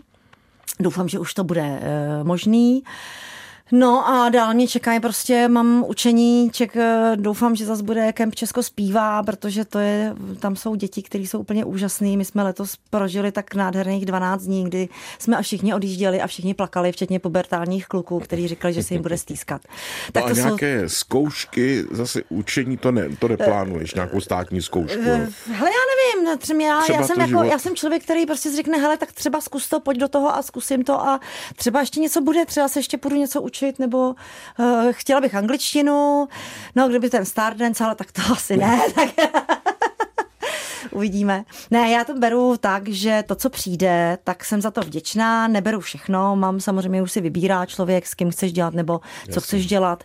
Doufám, 0.80 1.10
že 1.10 1.19
už 1.19 1.34
to 1.34 1.43
bude 1.43 1.62
e, 1.62 2.24
možný. 2.24 2.84
No 3.76 4.08
a 4.08 4.30
dál 4.30 4.54
mě 4.54 4.68
čeká, 4.68 5.00
prostě 5.00 5.48
mám 5.48 5.86
učení, 5.88 6.50
ček, 6.52 6.76
eh, 6.76 7.12
doufám, 7.16 7.56
že 7.56 7.66
zase 7.66 7.84
bude 7.84 8.14
Kemp 8.14 8.36
Česko 8.36 8.64
zpívá, 8.64 9.24
protože 9.24 9.66
to 9.66 9.80
je, 9.80 10.16
tam 10.40 10.56
jsou 10.56 10.76
děti, 10.76 11.02
které 11.02 11.24
jsou 11.24 11.40
úplně 11.40 11.66
úžasné. 11.66 12.18
My 12.18 12.26
jsme 12.26 12.44
letos 12.44 12.76
prožili 12.90 13.32
tak 13.32 13.56
nádherných 13.56 14.06
12 14.06 14.42
dní, 14.42 14.64
kdy 14.64 14.90
jsme 15.20 15.38
a 15.38 15.42
všichni 15.42 15.74
odjížděli 15.74 16.22
a 16.22 16.28
všichni 16.28 16.54
plakali, 16.54 16.92
včetně 16.92 17.20
pubertálních 17.20 17.88
kluků, 17.88 18.20
kteří 18.20 18.48
říkali, 18.48 18.74
že 18.74 18.84
se 18.84 18.94
jim 18.94 19.02
bude 19.02 19.18
stýskat. 19.18 19.62
Tak 20.12 20.24
no 20.24 20.32
a 20.32 20.34
to 20.34 20.36
nějaké 20.36 20.90
jsou... 20.90 20.96
zkoušky, 20.96 21.86
zase 21.92 22.22
učení, 22.30 22.78
to, 22.78 22.92
ne, 22.92 23.10
to 23.20 23.28
neplánuješ, 23.28 23.94
nějakou 23.94 24.22
státní 24.22 24.62
zkoušku? 24.62 25.00
Uh, 25.00 25.08
hele, 25.48 25.70
já 25.70 25.84
nevím, 25.94 26.38
třeba 26.38 26.64
já, 26.64 26.82
třeba 26.82 27.00
já, 27.00 27.08
jsem 27.08 27.22
jako, 27.22 27.44
já 27.44 27.60
jsem 27.60 27.76
člověk, 27.76 28.04
který 28.04 28.26
prostě 28.26 28.52
řekne, 28.56 28.78
hele, 28.78 28.98
tak 28.98 29.12
třeba 29.12 29.42
zkus 29.42 29.70
to, 29.70 29.80
pojď 29.80 29.98
do 29.98 30.08
toho 30.08 30.36
a 30.36 30.42
zkusím 30.42 30.84
to 30.84 31.02
a 31.02 31.20
třeba 31.56 31.80
ještě 31.80 32.00
něco 32.00 32.22
bude, 32.22 32.46
třeba 32.46 32.68
se 32.68 32.80
ještě 32.80 32.98
půjdu 32.98 33.16
něco 33.16 33.42
učit 33.42 33.62
učit, 33.63 33.80
nebo 33.80 34.15
uh, 34.60 34.91
chtěla 34.91 35.21
bych 35.21 35.36
angličtinu, 35.36 36.28
no 36.76 36.88
kdyby 36.88 37.10
ten 37.10 37.26
Stardance, 37.26 37.84
ale 37.84 37.95
tak 37.95 38.12
to 38.12 38.21
asi 38.32 38.58
ne. 38.58 38.82
Tak 38.95 39.10
Uvidíme. 40.94 41.46
Ne, 41.72 41.92
já 41.92 42.04
to 42.04 42.14
beru 42.14 42.58
tak, 42.60 42.90
že 42.90 43.24
to, 43.28 43.36
co 43.36 43.50
přijde, 43.50 44.18
tak 44.24 44.46
jsem 44.46 44.62
za 44.62 44.72
to 44.72 44.82
vděčná, 44.82 45.48
neberu 45.48 45.80
všechno, 45.80 46.36
mám 46.36 46.60
samozřejmě 46.60 47.02
už 47.02 47.12
si 47.12 47.22
vybírá 47.22 47.66
člověk, 47.66 48.08
s 48.08 48.14
kým 48.14 48.32
chceš 48.32 48.54
dělat 48.54 48.74
nebo 48.74 49.00
co 49.00 49.06
Jasně. 49.28 49.42
chceš 49.42 49.66
dělat, 49.66 50.04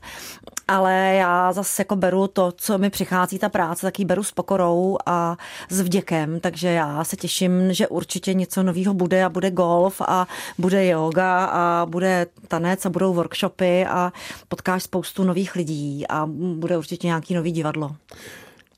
ale 0.69 1.15
já 1.15 1.53
zase 1.53 1.81
jako 1.83 1.97
beru 1.97 2.27
to, 2.27 2.53
co 2.53 2.79
mi 2.79 2.91
přichází 2.91 3.39
ta 3.39 3.49
práce, 3.49 3.87
tak 3.87 3.99
ji 3.99 4.05
beru 4.05 4.23
s 4.23 4.33
pokorou 4.33 4.99
a 5.07 5.37
s 5.69 5.81
vděkem, 5.81 6.41
takže 6.41 6.69
já 6.69 7.05
se 7.05 7.17
těším, 7.17 7.73
že 7.73 7.89
určitě 7.89 8.35
něco 8.35 8.63
nového 8.63 8.95
bude 8.95 9.25
a 9.25 9.29
bude 9.29 9.51
golf 9.51 10.01
a 10.01 10.27
bude 10.59 10.87
yoga 10.87 11.45
a 11.45 11.87
bude 11.87 12.27
tanec 12.49 12.87
a 12.87 12.91
budou 12.91 13.15
workshopy 13.15 13.87
a 13.87 14.13
potkáš 14.49 14.83
spoustu 14.83 15.25
nových 15.25 15.57
lidí 15.57 16.07
a 16.09 16.27
bude 16.55 16.79
určitě 16.79 17.07
nějaký 17.07 17.35
nový 17.35 17.53
divadlo. 17.53 17.97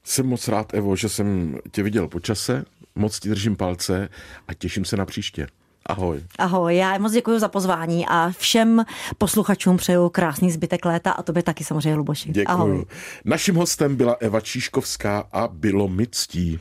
Jsem 0.04 0.26
moc 0.26 0.48
rád, 0.48 0.74
Evo, 0.74 0.96
že 0.96 1.08
jsem 1.08 1.58
tě 1.70 1.82
viděl 1.82 2.08
po 2.08 2.20
čase, 2.20 2.64
moc 2.94 3.20
ti 3.20 3.28
držím 3.28 3.56
palce 3.56 4.08
a 4.48 4.54
těším 4.54 4.84
se 4.84 4.96
na 4.96 5.06
příště. 5.06 5.46
Ahoj. 5.86 6.20
Ahoj, 6.38 6.76
já 6.76 6.98
moc 6.98 7.12
děkuji 7.12 7.38
za 7.38 7.48
pozvání 7.48 8.06
a 8.06 8.30
všem 8.38 8.84
posluchačům 9.18 9.76
přeju 9.76 10.08
krásný 10.08 10.50
zbytek 10.50 10.84
léta 10.84 11.10
a 11.10 11.22
tobě 11.22 11.42
taky 11.42 11.64
samozřejmě, 11.64 11.96
Luboši. 11.96 12.28
Děkuji. 12.32 12.52
Ahoj. 12.52 12.84
Naším 13.24 13.54
hostem 13.54 13.96
byla 13.96 14.16
Eva 14.20 14.40
Číškovská 14.40 15.24
a 15.32 15.48
bylo 15.48 15.88
mi 15.88 16.06
ctí. 16.06 16.58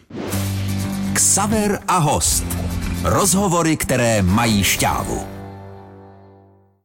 Ksaver 1.14 1.80
a 1.88 1.98
host. 1.98 2.46
Rozhovory, 3.04 3.78
které 3.78 4.22
mají 4.22 4.64
šťávu. 4.64 5.39